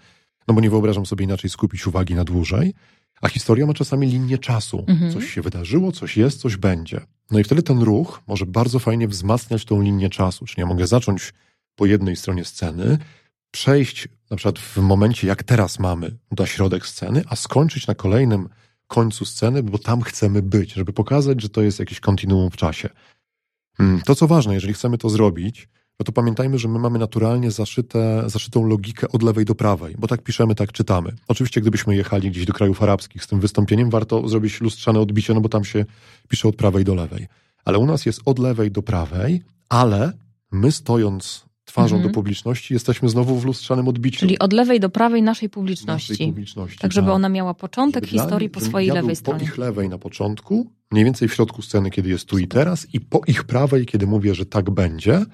no 0.48 0.54
bo 0.54 0.60
nie 0.60 0.70
wyobrażam 0.70 1.06
sobie 1.06 1.24
inaczej 1.24 1.50
skupić 1.50 1.86
uwagi 1.86 2.14
na 2.14 2.24
dłużej. 2.24 2.74
A 3.20 3.28
historia 3.28 3.66
ma 3.66 3.74
czasami 3.74 4.06
linię 4.06 4.38
czasu. 4.38 4.84
Mhm. 4.86 5.12
Coś 5.12 5.30
się 5.30 5.42
wydarzyło, 5.42 5.92
coś 5.92 6.16
jest, 6.16 6.40
coś 6.40 6.56
będzie. 6.56 7.00
No 7.30 7.38
i 7.38 7.44
wtedy 7.44 7.62
ten 7.62 7.82
ruch 7.82 8.22
może 8.26 8.46
bardzo 8.46 8.78
fajnie 8.78 9.08
wzmacniać 9.08 9.64
tą 9.64 9.82
linię 9.82 10.10
czasu. 10.10 10.46
Czyli 10.46 10.60
ja 10.60 10.66
mogę 10.66 10.86
zacząć 10.86 11.34
po 11.74 11.86
jednej 11.86 12.16
stronie 12.16 12.44
sceny, 12.44 12.98
przejść 13.50 14.08
na 14.30 14.36
przykład 14.36 14.58
w 14.58 14.76
momencie, 14.76 15.26
jak 15.26 15.42
teraz 15.42 15.78
mamy, 15.78 16.16
na 16.38 16.46
środek 16.46 16.86
sceny, 16.86 17.22
a 17.28 17.36
skończyć 17.36 17.86
na 17.86 17.94
kolejnym 17.94 18.48
końcu 18.86 19.24
sceny, 19.24 19.62
bo 19.62 19.78
tam 19.78 20.02
chcemy 20.02 20.42
być, 20.42 20.72
żeby 20.72 20.92
pokazać, 20.92 21.42
że 21.42 21.48
to 21.48 21.62
jest 21.62 21.78
jakiś 21.78 22.00
kontinuum 22.00 22.50
w 22.50 22.56
czasie. 22.56 22.88
Mm, 23.78 24.00
To, 24.00 24.14
co 24.14 24.26
ważne, 24.26 24.54
jeżeli 24.54 24.74
chcemy 24.74 24.98
to 24.98 25.10
zrobić, 25.10 25.68
no 26.00 26.04
to 26.04 26.12
pamiętajmy, 26.12 26.58
że 26.58 26.68
my 26.68 26.78
mamy 26.78 26.98
naturalnie 26.98 27.50
zaszyte, 27.50 28.22
zaszytą 28.26 28.66
logikę 28.66 29.08
od 29.08 29.22
lewej 29.22 29.44
do 29.44 29.54
prawej, 29.54 29.94
bo 29.98 30.06
tak 30.06 30.22
piszemy, 30.22 30.54
tak 30.54 30.72
czytamy. 30.72 31.12
Oczywiście, 31.28 31.60
gdybyśmy 31.60 31.96
jechali 31.96 32.30
gdzieś 32.30 32.44
do 32.46 32.52
krajów 32.52 32.82
arabskich 32.82 33.24
z 33.24 33.26
tym 33.26 33.40
wystąpieniem, 33.40 33.90
warto 33.90 34.28
zrobić 34.28 34.60
lustrzane 34.60 35.00
odbicie, 35.00 35.34
no 35.34 35.40
bo 35.40 35.48
tam 35.48 35.64
się 35.64 35.84
pisze 36.28 36.48
od 36.48 36.56
prawej 36.56 36.84
do 36.84 36.94
lewej. 36.94 37.26
Ale 37.64 37.78
u 37.78 37.86
nas 37.86 38.06
jest 38.06 38.20
od 38.24 38.38
lewej 38.38 38.70
do 38.70 38.82
prawej, 38.82 39.42
ale 39.68 40.12
my 40.52 40.72
stojąc 40.72 41.48
twarzą 41.64 41.96
Mhm. 41.96 42.10
do 42.12 42.14
publiczności, 42.14 42.74
jesteśmy 42.74 43.08
znowu 43.08 43.38
w 43.38 43.44
lustrzanym 43.44 43.88
odbiciu. 43.88 44.20
Czyli 44.20 44.38
od 44.38 44.52
lewej 44.52 44.80
do 44.80 44.90
prawej 44.90 45.22
naszej 45.22 45.28
naszej 45.46 45.48
publiczności. 45.50 46.26
publiczności. 46.26 46.78
Tak, 46.78 46.92
żeby 46.92 47.06
tak. 47.06 47.14
ona 47.14 47.28
miała 47.28 47.54
początek 47.54 48.06
Żeby 48.06 48.18
historii 48.18 48.50
po 48.50 48.60
swojej 48.60 48.88
ja 48.88 48.94
lewej 48.94 49.16
stronie. 49.16 49.38
Po 49.38 49.44
ich 49.44 49.58
lewej 49.58 49.88
na 49.88 49.98
początku, 49.98 50.66
mniej 50.90 51.04
więcej 51.04 51.28
w 51.28 51.34
środku 51.34 51.62
sceny, 51.62 51.90
kiedy 51.90 52.08
jest 52.08 52.24
tu 52.26 52.38
i 52.38 52.48
teraz, 52.48 52.86
i 52.94 53.00
po 53.00 53.20
ich 53.26 53.44
prawej, 53.44 53.86
kiedy 53.86 54.06
mówię, 54.06 54.34
że 54.34 54.46
tak 54.46 54.70
będzie. 54.70 55.24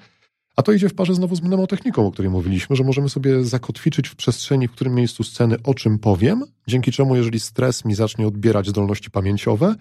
A 0.55 0.61
to 0.61 0.71
idzie 0.71 0.89
w 0.89 0.93
parze 0.93 1.15
znowu 1.15 1.35
z 1.35 1.41
mnemotechniką, 1.41 2.07
o 2.07 2.11
której 2.11 2.31
mówiliśmy, 2.31 2.75
że 2.75 2.83
możemy 2.83 3.09
sobie 3.09 3.43
zakotwiczyć 3.43 4.07
w 4.07 4.15
przestrzeni, 4.15 4.67
w 4.67 4.71
którym 4.71 4.95
miejscu 4.95 5.23
sceny 5.23 5.55
o 5.63 5.73
czym 5.73 5.99
powiem, 5.99 6.43
dzięki 6.67 6.91
czemu, 6.91 7.15
jeżeli 7.15 7.39
stres 7.39 7.85
mi 7.85 7.95
zacznie 7.95 8.27
odbierać 8.27 8.67
zdolności 8.67 9.11
pamięciowe, 9.11 9.75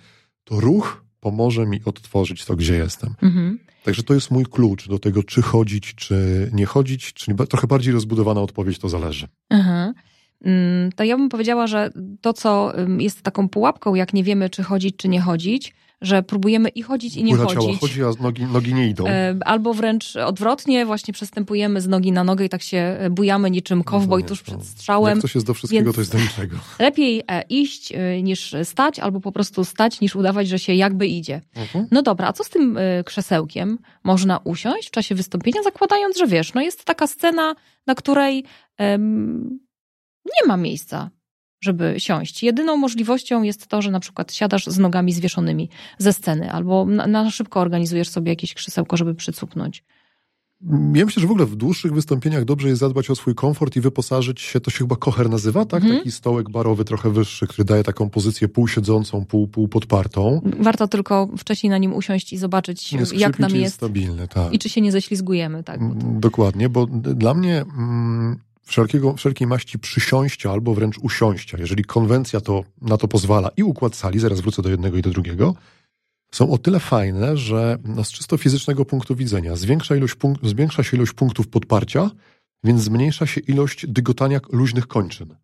to 0.45 0.61
ruch 0.61 1.05
pomoże 1.21 1.67
mi 1.67 1.81
odtworzyć 1.85 2.45
to, 2.45 2.57
gdzie 2.57 2.75
jestem. 2.75 3.15
Mhm. 3.23 3.59
Także 3.85 4.03
to 4.03 4.15
jest 4.15 4.31
mój 4.31 4.45
klucz 4.45 4.89
do 4.89 4.99
tego, 4.99 5.23
czy 5.23 5.43
chodzić, 5.43 5.95
czy 5.95 6.51
nie 6.53 6.67
chodzić, 6.67 7.13
czyli 7.13 7.37
trochę 7.49 7.67
bardziej 7.67 7.93
rozbudowana 7.93 8.41
odpowiedź 8.41 8.79
to 8.79 8.89
zależy. 8.89 9.29
Aha. 9.49 9.93
Mm, 10.45 10.93
To 10.93 11.05
ja 11.05 11.17
bym 11.17 11.29
powiedziała, 11.29 11.67
że 11.67 11.91
to, 12.21 12.33
co 12.33 12.73
jest 12.99 13.23
taką 13.23 13.49
pułapką, 13.49 13.95
jak 13.95 14.15
nie 14.15 14.25
wiemy, 14.25 14.51
czy 14.51 14.63
chodzić, 14.63 14.97
czy 14.97 15.09
nie 15.09 15.21
chodzić, 15.21 15.75
że 16.01 16.23
próbujemy 16.23 16.69
i 16.69 16.83
chodzić, 16.83 17.17
i 17.17 17.25
nie 17.25 17.37
Góra 17.37 17.47
ciała 17.47 17.67
chodzić. 17.67 17.81
chodzi, 17.81 18.03
a 18.05 18.23
nogi, 18.23 18.45
nogi 18.45 18.75
nie 18.75 18.89
idą. 18.89 19.07
E, 19.07 19.37
Albo 19.45 19.75
wręcz 19.75 20.17
odwrotnie, 20.17 20.87
właśnie 20.87 21.15
przestępujemy 21.15 21.81
z 21.81 21.89
nogi 21.89 22.13
na 22.13 22.25
nogę 22.25 22.45
i 22.45 22.49
tak 22.49 22.63
się 22.63 22.79
e, 22.79 23.11
bujamy 23.11 23.51
niczym 23.51 23.85
kowboj 23.85 24.23
No, 24.23 24.29
tuż 24.29 24.39
no. 24.41 24.45
przed 24.45 24.67
strzałem. 24.69 25.13
Jak 25.17 25.23
coś 25.23 25.35
jest 25.35 25.47
do 25.47 25.55
wszystkiego, 25.55 25.85
więc- 25.85 25.95
to 25.95 26.01
jest 26.01 26.13
do 26.13 26.19
niczego. 26.19 26.57
Lepiej 26.79 27.23
e, 27.29 27.43
iść 27.49 27.93
niż 28.23 28.55
stać, 28.65 28.99
albo 28.99 29.21
po 29.21 29.33
prostu 29.33 29.65
stać, 29.65 30.01
niż 30.01 30.17
udawać, 30.17 30.49
że 30.49 30.59
się 30.59 30.75
jakby 30.75 31.07
idzie. 31.07 31.41
No 31.91 32.03
dobra, 32.03 32.29
a 32.29 32.33
co 32.33 32.45
z 32.45 32.49
tym 32.51 32.79
krzesełkiem? 33.05 33.79
Można 34.05 34.39
usiąść 34.39 34.89
w 34.89 34.91
czasie 34.91 35.15
wystąpienia, 35.15 35.63
zakładając, 35.63 36.19
że 36.19 36.27
wiesz, 36.27 36.55
no 36.55 36.61
jest 36.61 36.85
taka 36.85 37.07
scena, 37.07 37.55
na 37.87 37.95
której 37.95 38.45
em, 38.79 39.59
nie 40.27 40.49
ma 40.49 40.57
miejsca, 40.57 41.11
żeby 41.65 41.95
siąść. 41.99 42.43
Jedyną 42.43 42.77
możliwością 42.77 43.43
jest 43.43 43.67
to, 43.67 43.83
że 43.83 43.91
na 43.91 44.01
przykład 44.01 44.33
siadasz 44.33 44.67
z 44.67 44.79
nogami 44.79 45.13
zwieszonymi 45.13 45.69
ze 45.99 46.13
sceny, 46.13 46.53
albo 46.53 46.85
na, 46.85 47.07
na 47.07 47.31
szybko 47.31 47.61
organizujesz 47.61 48.09
sobie 48.09 48.33
jakieś 48.33 48.55
krzesełko, 48.55 48.97
żeby 48.97 49.15
przycupnąć. 49.15 49.85
Ja 50.95 51.05
myślę, 51.05 51.21
że 51.21 51.27
w 51.27 51.31
ogóle 51.31 51.47
w 51.47 51.57
dłuższych 51.57 51.93
wystąpieniach 51.93 52.45
dobrze 52.45 52.69
jest 52.69 52.81
zadbać 52.81 53.11
o 53.11 53.17
swój 53.17 53.35
komfort 53.35 53.77
i 53.77 53.81
wyposażyć 53.81 54.41
się, 54.41 54.61
to 54.61 54.71
się 54.71 54.79
chyba 54.79 54.97
kocher 54.97 55.31
nazywa, 55.31 55.65
tak? 55.65 55.83
Mhm. 55.83 55.99
Taki 55.99 56.13
stołek 56.13 56.51
barowy 56.51 56.85
trochę 56.85 57.11
wyższy, 57.11 57.47
który 57.47 57.65
daje 57.65 57.83
taką 57.83 58.11
pozycję 58.11 58.49
półsiedzącą, 58.49 59.25
pół, 59.25 59.49
pół 59.49 59.69
podpartą. 59.69 60.41
Warto 60.61 60.89
tylko 60.89 61.29
wcześniej 61.39 61.71
na 61.71 61.79
nim 61.79 61.95
usiąść 61.95 62.33
i 62.33 62.39
zobaczyć, 62.39 62.93
jak 63.17 63.39
nam 63.39 63.57
jest 63.57 63.75
stabilny, 63.75 64.29
tak. 64.29 64.53
i 64.53 64.59
czy 64.59 64.69
się 64.69 64.81
nie 64.81 64.93
ześlizgujemy. 64.93 65.65
Tak, 65.65 65.89
bo 65.89 65.95
to... 65.95 66.07
Mm, 66.07 66.21
Dokładnie, 66.21 66.69
bo 66.69 66.87
dla 66.87 67.35
mnie 67.35 67.65
mm, 67.79 68.39
wszelkiego, 68.65 69.17
wszelkiej 69.17 69.47
maści 69.47 69.79
przysiąścia 69.79 70.51
albo 70.51 70.75
wręcz 70.75 70.99
usiąścia, 70.99 71.59
jeżeli 71.61 71.85
konwencja 71.85 72.41
to 72.41 72.65
na 72.83 72.97
to 72.97 73.09
pozwala 73.09 73.51
i 73.57 73.63
układ 73.63 73.97
sali, 73.97 74.19
zaraz 74.19 74.41
wrócę 74.41 74.63
do 74.63 74.69
jednego 74.69 74.97
i 74.97 75.03
do 75.03 75.11
drugiego, 75.11 75.55
są 76.35 76.51
o 76.51 76.59
tyle 76.59 76.81
fajne, 76.81 77.37
że 77.37 77.79
no, 77.85 78.05
z 78.05 78.13
czysto 78.13 78.37
fizycznego 78.37 78.85
punktu 78.85 79.17
widzenia 79.17 79.57
zwiększa, 79.57 79.97
ilość 79.97 80.15
zwiększa 80.43 80.83
się 80.83 80.97
ilość 80.97 81.13
punktów 81.13 81.49
podparcia, 81.49 82.11
więc 82.65 82.83
zmniejsza 82.83 83.27
się 83.27 83.41
ilość 83.41 83.87
dygotania 83.87 84.41
luźnych 84.53 84.87
kończyn. 84.87 85.35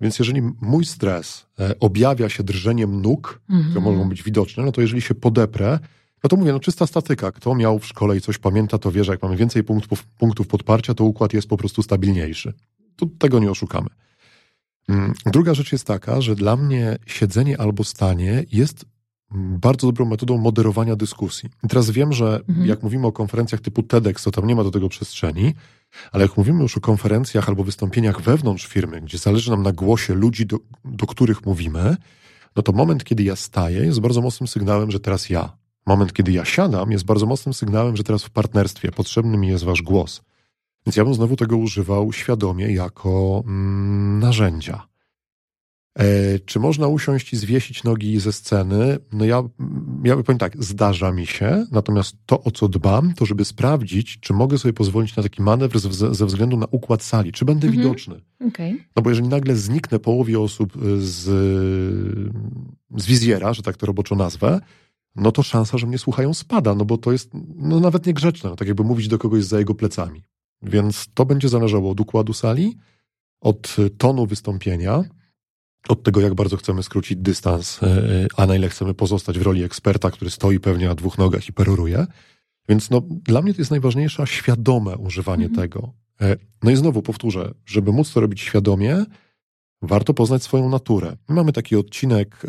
Więc 0.00 0.18
jeżeli 0.18 0.42
mój 0.60 0.84
stres 0.84 1.46
e, 1.60 1.78
objawia 1.80 2.28
się 2.28 2.42
drżeniem 2.42 3.02
nóg, 3.02 3.40
które 3.44 3.58
Mhm. 3.58 3.84
mogą 3.84 4.08
być 4.08 4.22
widoczne, 4.22 4.64
no 4.64 4.72
to 4.72 4.80
jeżeli 4.80 5.02
się 5.02 5.14
podeprę, 5.14 5.78
no 6.24 6.28
to 6.28 6.36
mówię, 6.36 6.52
no 6.52 6.60
czysta 6.60 6.86
statyka. 6.86 7.32
Kto 7.32 7.54
miał 7.54 7.78
w 7.78 7.86
szkole 7.86 8.16
i 8.16 8.20
coś 8.20 8.38
pamięta, 8.38 8.78
to 8.78 8.92
wie, 8.92 9.04
że 9.04 9.12
jak 9.12 9.22
mamy 9.22 9.36
więcej 9.36 9.64
punktów, 9.64 10.06
punktów 10.06 10.46
podparcia, 10.46 10.94
to 10.94 11.04
układ 11.04 11.32
jest 11.32 11.48
po 11.48 11.56
prostu 11.56 11.82
stabilniejszy. 11.82 12.52
Tu 12.96 13.06
tego 13.06 13.38
nie 13.38 13.50
oszukamy. 13.50 13.88
Mm, 14.88 15.12
Druga 15.26 15.54
rzecz 15.54 15.72
jest 15.72 15.86
taka, 15.86 16.20
że 16.20 16.34
dla 16.34 16.56
mnie 16.56 16.98
siedzenie 17.06 17.60
albo 17.60 17.84
stanie 17.84 18.44
jest 18.52 18.84
bardzo 19.34 19.86
dobrą 19.86 20.04
metodą 20.04 20.38
moderowania 20.38 20.96
dyskusji. 20.96 21.50
I 21.64 21.68
teraz 21.68 21.90
wiem, 21.90 22.12
że 22.12 22.40
mhm. 22.48 22.66
jak 22.66 22.82
mówimy 22.82 23.06
o 23.06 23.12
konferencjach 23.12 23.60
typu 23.60 23.82
TEDx, 23.82 24.22
to 24.22 24.30
tam 24.30 24.46
nie 24.46 24.56
ma 24.56 24.64
do 24.64 24.70
tego 24.70 24.88
przestrzeni, 24.88 25.54
ale 26.12 26.22
jak 26.22 26.36
mówimy 26.36 26.62
już 26.62 26.76
o 26.76 26.80
konferencjach 26.80 27.48
albo 27.48 27.64
wystąpieniach 27.64 28.20
wewnątrz 28.20 28.66
firmy, 28.66 29.00
gdzie 29.00 29.18
zależy 29.18 29.50
nam 29.50 29.62
na 29.62 29.72
głosie 29.72 30.14
ludzi, 30.14 30.46
do, 30.46 30.58
do 30.84 31.06
których 31.06 31.46
mówimy, 31.46 31.96
no 32.56 32.62
to 32.62 32.72
moment, 32.72 33.04
kiedy 33.04 33.22
ja 33.22 33.36
staję, 33.36 33.84
jest 33.84 34.00
bardzo 34.00 34.20
mocnym 34.20 34.48
sygnałem, 34.48 34.90
że 34.90 35.00
teraz 35.00 35.30
ja. 35.30 35.56
Moment, 35.86 36.12
kiedy 36.12 36.32
ja 36.32 36.44
siadam, 36.44 36.90
jest 36.90 37.04
bardzo 37.04 37.26
mocnym 37.26 37.54
sygnałem, 37.54 37.96
że 37.96 38.04
teraz 38.04 38.24
w 38.24 38.30
partnerstwie 38.30 38.90
potrzebny 38.90 39.36
mi 39.36 39.48
jest 39.48 39.64
wasz 39.64 39.82
głos. 39.82 40.22
Więc 40.86 40.96
ja 40.96 41.04
bym 41.04 41.14
znowu 41.14 41.36
tego 41.36 41.56
używał 41.56 42.12
świadomie 42.12 42.72
jako 42.72 43.42
mm, 43.46 44.18
narzędzia. 44.18 44.92
E, 45.98 46.38
czy 46.38 46.60
można 46.60 46.86
usiąść 46.86 47.32
i 47.32 47.36
zwiesić 47.36 47.84
nogi 47.84 48.20
ze 48.20 48.32
sceny? 48.32 48.98
No 49.12 49.24
ja, 49.24 49.42
ja 50.04 50.16
powiem 50.16 50.38
tak, 50.38 50.64
zdarza 50.64 51.12
mi 51.12 51.26
się, 51.26 51.66
natomiast 51.70 52.16
to, 52.26 52.42
o 52.42 52.50
co 52.50 52.68
dbam, 52.68 53.14
to 53.14 53.26
żeby 53.26 53.44
sprawdzić, 53.44 54.20
czy 54.20 54.32
mogę 54.32 54.58
sobie 54.58 54.72
pozwolić 54.72 55.16
na 55.16 55.22
taki 55.22 55.42
manewr 55.42 55.80
ze, 55.80 56.14
ze 56.14 56.26
względu 56.26 56.56
na 56.56 56.66
układ 56.70 57.02
sali, 57.02 57.32
czy 57.32 57.44
będę 57.44 57.66
mhm. 57.66 57.82
widoczny. 57.82 58.20
Okay. 58.48 58.76
No 58.96 59.02
bo 59.02 59.10
jeżeli 59.10 59.28
nagle 59.28 59.56
zniknę 59.56 59.98
połowie 59.98 60.40
osób 60.40 60.72
z, 60.98 61.24
z 62.96 63.06
wizjera, 63.06 63.54
że 63.54 63.62
tak 63.62 63.76
to 63.76 63.86
roboczo 63.86 64.14
nazwę, 64.14 64.60
no 65.16 65.32
to 65.32 65.42
szansa, 65.42 65.78
że 65.78 65.86
mnie 65.86 65.98
słuchają 65.98 66.34
spada, 66.34 66.74
no 66.74 66.84
bo 66.84 66.98
to 66.98 67.12
jest 67.12 67.30
no 67.56 67.80
nawet 67.80 68.06
niegrzeczne, 68.06 68.50
no 68.50 68.56
tak 68.56 68.68
jakby 68.68 68.84
mówić 68.84 69.08
do 69.08 69.18
kogoś 69.18 69.44
za 69.44 69.58
jego 69.58 69.74
plecami. 69.74 70.22
Więc 70.62 71.06
to 71.14 71.26
będzie 71.26 71.48
zależało 71.48 71.90
od 71.90 72.00
układu 72.00 72.32
sali, 72.32 72.76
od 73.40 73.76
tonu 73.98 74.26
wystąpienia, 74.26 75.04
od 75.88 76.02
tego, 76.02 76.20
jak 76.20 76.34
bardzo 76.34 76.56
chcemy 76.56 76.82
skrócić 76.82 77.18
dystans, 77.18 77.82
e, 77.82 77.86
e, 77.86 78.26
a 78.36 78.46
na 78.46 78.56
ile 78.56 78.68
chcemy 78.68 78.94
pozostać 78.94 79.38
w 79.38 79.42
roli 79.42 79.62
eksperta, 79.62 80.10
który 80.10 80.30
stoi 80.30 80.60
pewnie 80.60 80.88
na 80.88 80.94
dwóch 80.94 81.18
nogach 81.18 81.48
i 81.48 81.52
peroruje. 81.52 82.06
Więc 82.68 82.90
no, 82.90 83.02
dla 83.08 83.42
mnie 83.42 83.54
to 83.54 83.60
jest 83.60 83.70
najważniejsze 83.70 84.26
świadome 84.26 84.96
używanie 84.96 85.46
mhm. 85.46 85.62
tego. 85.62 85.92
E, 86.20 86.36
no 86.62 86.70
i 86.70 86.76
znowu 86.76 87.02
powtórzę, 87.02 87.54
żeby 87.66 87.92
móc 87.92 88.12
to 88.12 88.20
robić 88.20 88.40
świadomie, 88.40 89.04
warto 89.82 90.14
poznać 90.14 90.42
swoją 90.42 90.68
naturę. 90.68 91.16
Mamy 91.28 91.52
taki 91.52 91.76
odcinek 91.76 92.42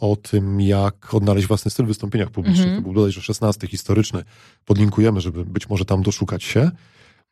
o 0.00 0.16
tym, 0.16 0.60
jak 0.60 1.14
odnaleźć 1.14 1.46
własny 1.46 1.70
styl 1.70 1.84
w 1.84 1.88
wystąpieniach 1.88 2.30
publicznych. 2.30 2.66
Mhm. 2.66 2.82
To 2.82 2.82
był 2.82 2.92
bodajże 2.92 3.20
16 3.22 3.66
historyczny. 3.66 4.22
Podlinkujemy, 4.64 5.20
żeby 5.20 5.44
być 5.44 5.68
może 5.68 5.84
tam 5.84 6.02
doszukać 6.02 6.44
się. 6.44 6.70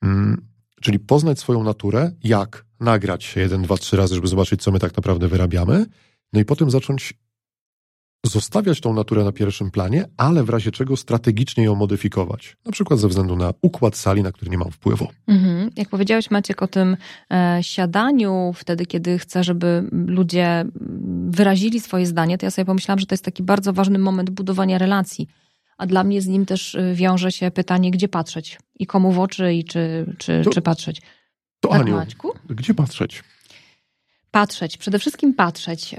Mm, 0.02 0.46
czyli 0.80 0.98
poznać 0.98 1.38
swoją 1.38 1.64
naturę, 1.64 2.12
jak 2.24 2.64
nagrać 2.80 3.24
się 3.24 3.40
jeden, 3.40 3.62
dwa, 3.62 3.76
trzy 3.76 3.96
razy, 3.96 4.14
żeby 4.14 4.26
zobaczyć, 4.26 4.62
co 4.62 4.72
my 4.72 4.78
tak 4.78 4.96
naprawdę 4.96 5.28
wyrabiamy, 5.28 5.86
no 6.32 6.40
i 6.40 6.44
potem 6.44 6.70
zacząć 6.70 7.14
zostawiać 8.26 8.80
tą 8.80 8.94
naturę 8.94 9.24
na 9.24 9.32
pierwszym 9.32 9.70
planie, 9.70 10.04
ale 10.16 10.44
w 10.44 10.50
razie 10.50 10.70
czego 10.70 10.96
strategicznie 10.96 11.64
ją 11.64 11.74
modyfikować. 11.74 12.56
Na 12.66 12.72
przykład 12.72 13.00
ze 13.00 13.08
względu 13.08 13.36
na 13.36 13.54
układ 13.62 13.96
sali, 13.96 14.22
na 14.22 14.32
który 14.32 14.50
nie 14.50 14.58
mam 14.58 14.70
wpływu. 14.70 15.08
Mhm. 15.26 15.53
Jak 15.76 15.88
powiedziałeś 15.88 16.30
Maciek 16.30 16.62
o 16.62 16.68
tym 16.68 16.96
e, 17.30 17.58
siadaniu, 17.62 18.52
wtedy 18.56 18.86
kiedy 18.86 19.18
chcę, 19.18 19.44
żeby 19.44 19.88
ludzie 19.92 20.64
wyrazili 21.28 21.80
swoje 21.80 22.06
zdanie, 22.06 22.38
to 22.38 22.46
ja 22.46 22.50
sobie 22.50 22.66
pomyślałam, 22.66 22.98
że 22.98 23.06
to 23.06 23.14
jest 23.14 23.24
taki 23.24 23.42
bardzo 23.42 23.72
ważny 23.72 23.98
moment 23.98 24.30
budowania 24.30 24.78
relacji 24.78 25.28
a 25.78 25.86
dla 25.86 26.04
mnie 26.04 26.22
z 26.22 26.26
nim 26.26 26.46
też 26.46 26.74
y, 26.74 26.94
wiąże 26.94 27.32
się 27.32 27.50
pytanie, 27.50 27.90
gdzie 27.90 28.08
patrzeć 28.08 28.58
i 28.78 28.86
komu 28.86 29.12
w 29.12 29.18
oczy 29.18 29.54
i 29.54 29.64
czy, 29.64 30.14
czy, 30.18 30.42
to, 30.44 30.50
czy 30.50 30.62
patrzeć. 30.62 31.02
To 31.60 31.68
tak, 31.68 31.80
Aniu, 31.80 31.96
Maćku? 31.96 32.32
gdzie 32.50 32.74
patrzeć? 32.74 33.24
Patrzeć, 34.34 34.76
przede 34.76 34.98
wszystkim 34.98 35.34
patrzeć. 35.34 35.94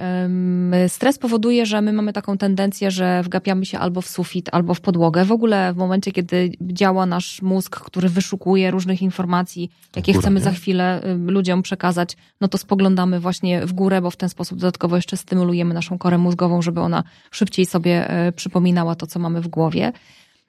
Stres 0.88 1.18
powoduje, 1.18 1.66
że 1.66 1.82
my 1.82 1.94
mamy 1.94 2.14
taką 2.14 2.38
tendencję, 2.38 2.92
że 2.92 3.24
wgapiamy 3.24 3.66
się 3.66 3.80
albo 3.80 4.02
w 4.02 4.08
sufit, 4.08 4.50
albo 4.52 4.74
w 4.74 4.82
podłogę. 4.82 5.26
W 5.26 5.32
ogóle 5.32 5.74
w 5.74 5.78
momencie, 5.78 6.12
kiedy 6.12 6.52
działa 6.62 7.06
nasz 7.06 7.42
mózg, 7.42 7.80
który 7.80 8.10
wyszukuje 8.10 8.72
różnych 8.72 9.02
informacji, 9.02 9.70
jakie 9.96 10.12
Góra, 10.12 10.22
chcemy 10.22 10.40
nie? 10.40 10.44
za 10.44 10.52
chwilę 10.52 11.02
ludziom 11.28 11.62
przekazać, 11.62 12.18
no 12.42 12.48
to 12.48 12.58
spoglądamy 12.58 13.20
właśnie 13.20 13.66
w 13.66 13.74
górę, 13.74 14.02
bo 14.02 14.12
w 14.12 14.18
ten 14.18 14.30
sposób 14.30 14.60
dodatkowo 14.60 14.96
jeszcze 14.96 15.18
stymulujemy 15.18 15.74
naszą 15.74 15.98
korę 15.98 16.18
mózgową, 16.18 16.62
żeby 16.62 16.82
ona 16.82 17.04
szybciej 17.32 17.66
sobie 17.66 18.10
e, 18.10 18.32
przypominała 18.32 18.96
to, 18.96 19.08
co 19.08 19.20
mamy 19.20 19.42
w 19.42 19.48
głowie. 19.48 19.92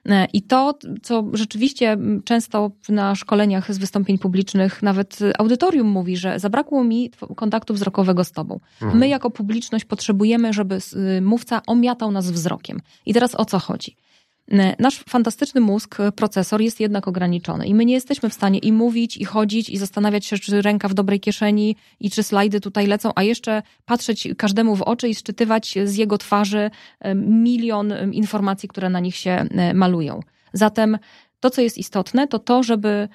E, 0.07 0.27
I 0.33 0.41
to, 0.41 0.77
co 1.01 1.23
rzeczywiście 1.33 1.97
często 2.25 2.71
na 2.89 3.15
szkoleniach 3.15 3.73
z 3.73 3.77
wystąpień 3.77 4.17
publicznych, 4.17 4.83
nawet 4.83 5.19
audytorium 5.37 5.87
mówi, 5.87 6.17
że 6.17 6.39
zabrakło 6.39 6.83
mi 6.83 7.11
kontaktu 7.35 7.73
wzrokowego 7.73 8.23
z 8.23 8.31
tobą. 8.31 8.59
Mhm. 8.81 8.99
My, 8.99 9.07
jako 9.07 9.29
publiczność, 9.29 9.85
potrzebujemy, 9.85 10.53
żeby 10.53 10.79
mówca 11.21 11.61
omiatał 11.67 12.11
nas 12.11 12.31
wzrokiem. 12.31 12.79
I 13.05 13.13
teraz 13.13 13.35
o 13.35 13.45
co 13.45 13.59
chodzi? 13.59 13.95
E, 14.51 14.75
nasz 14.79 14.99
fantastyczny 15.09 15.61
mózg, 15.61 15.99
e, 15.99 16.11
procesor 16.11 16.61
jest 16.61 16.79
jednak 16.79 17.07
ograniczony 17.07 17.67
i 17.67 17.75
my 17.75 17.85
nie 17.85 17.93
jesteśmy 17.93 18.29
w 18.29 18.33
stanie 18.33 18.59
i 18.59 18.71
mówić, 18.71 19.17
i 19.17 19.25
chodzić, 19.25 19.69
i 19.69 19.77
zastanawiać 19.77 20.25
się, 20.25 20.37
czy 20.37 20.61
ręka 20.61 20.87
w 20.87 20.93
dobrej 20.93 21.19
kieszeni 21.19 21.75
i 21.99 22.11
czy 22.11 22.23
slajdy 22.23 22.61
tutaj 22.61 22.87
lecą, 22.87 23.11
a 23.15 23.23
jeszcze 23.23 23.61
patrzeć 23.85 24.27
każdemu 24.37 24.75
w 24.75 24.81
oczy 24.81 25.09
i 25.09 25.15
szczytywać 25.15 25.75
z 25.83 25.95
jego 25.95 26.17
twarzy 26.17 26.71
e, 26.99 27.15
milion 27.15 27.93
informacji, 28.13 28.69
które 28.69 28.89
na 28.89 28.99
nich 28.99 29.15
się 29.15 29.45
malują. 29.73 30.19
Zatem 30.53 30.97
to, 31.39 31.49
co 31.49 31.61
jest 31.61 31.77
istotne, 31.77 32.27
to 32.27 32.39
to, 32.39 32.63
żeby 32.63 33.09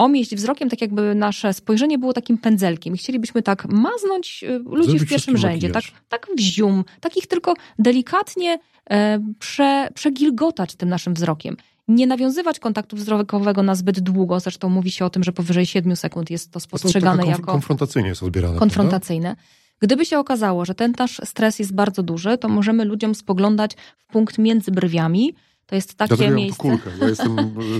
omieść 0.00 0.34
wzrokiem, 0.34 0.68
tak 0.70 0.80
jakby 0.80 1.14
nasze 1.14 1.52
spojrzenie 1.52 1.98
było 1.98 2.12
takim 2.12 2.38
pędzelkiem. 2.38 2.96
chcielibyśmy 2.96 3.42
tak 3.42 3.68
maznąć 3.68 4.44
ludzi 4.64 4.90
Zrobić 4.90 5.02
w 5.02 5.08
pierwszym 5.08 5.36
rzędzie, 5.36 5.70
tak, 5.70 5.84
tak 6.08 6.26
w 6.36 6.40
zium, 6.40 6.84
takich 7.00 7.26
tylko 7.26 7.54
delikatnie 7.78 8.58
E, 8.90 9.20
prze, 9.38 9.88
przegilgotać 9.94 10.74
tym 10.74 10.88
naszym 10.88 11.14
wzrokiem. 11.14 11.56
Nie 11.88 12.06
nawiązywać 12.06 12.58
kontaktu 12.58 12.96
wzrokowego 12.96 13.62
na 13.62 13.74
zbyt 13.74 14.00
długo, 14.00 14.40
zresztą 14.40 14.68
mówi 14.68 14.90
się 14.90 15.04
o 15.04 15.10
tym, 15.10 15.24
że 15.24 15.32
powyżej 15.32 15.66
7 15.66 15.96
sekund 15.96 16.30
jest 16.30 16.50
to 16.50 16.60
spostrzegane 16.60 17.22
to 17.22 17.28
konf- 17.28 17.30
jako. 17.30 17.52
Konfrontacyjnie 17.52 18.08
jest 18.08 18.22
odbierane. 18.22 18.58
Konfrontacyjne. 18.58 19.28
Prawda? 19.28 19.42
Gdyby 19.80 20.04
się 20.04 20.18
okazało, 20.18 20.64
że 20.64 20.74
ten 20.74 20.92
nasz 20.98 21.20
stres 21.24 21.58
jest 21.58 21.74
bardzo 21.74 22.02
duży, 22.02 22.38
to 22.38 22.48
możemy 22.48 22.84
ludziom 22.84 23.14
spoglądać 23.14 23.76
w 23.98 24.06
punkt 24.12 24.38
między 24.38 24.70
brwiami, 24.70 25.34
to 25.70 25.76
jest 25.76 25.94
takie 25.94 26.24
ja 26.24 26.30
miejsce. 26.30 26.58
Kulkę. 26.58 26.90
Ja 27.00 27.08
jestem, 27.08 27.36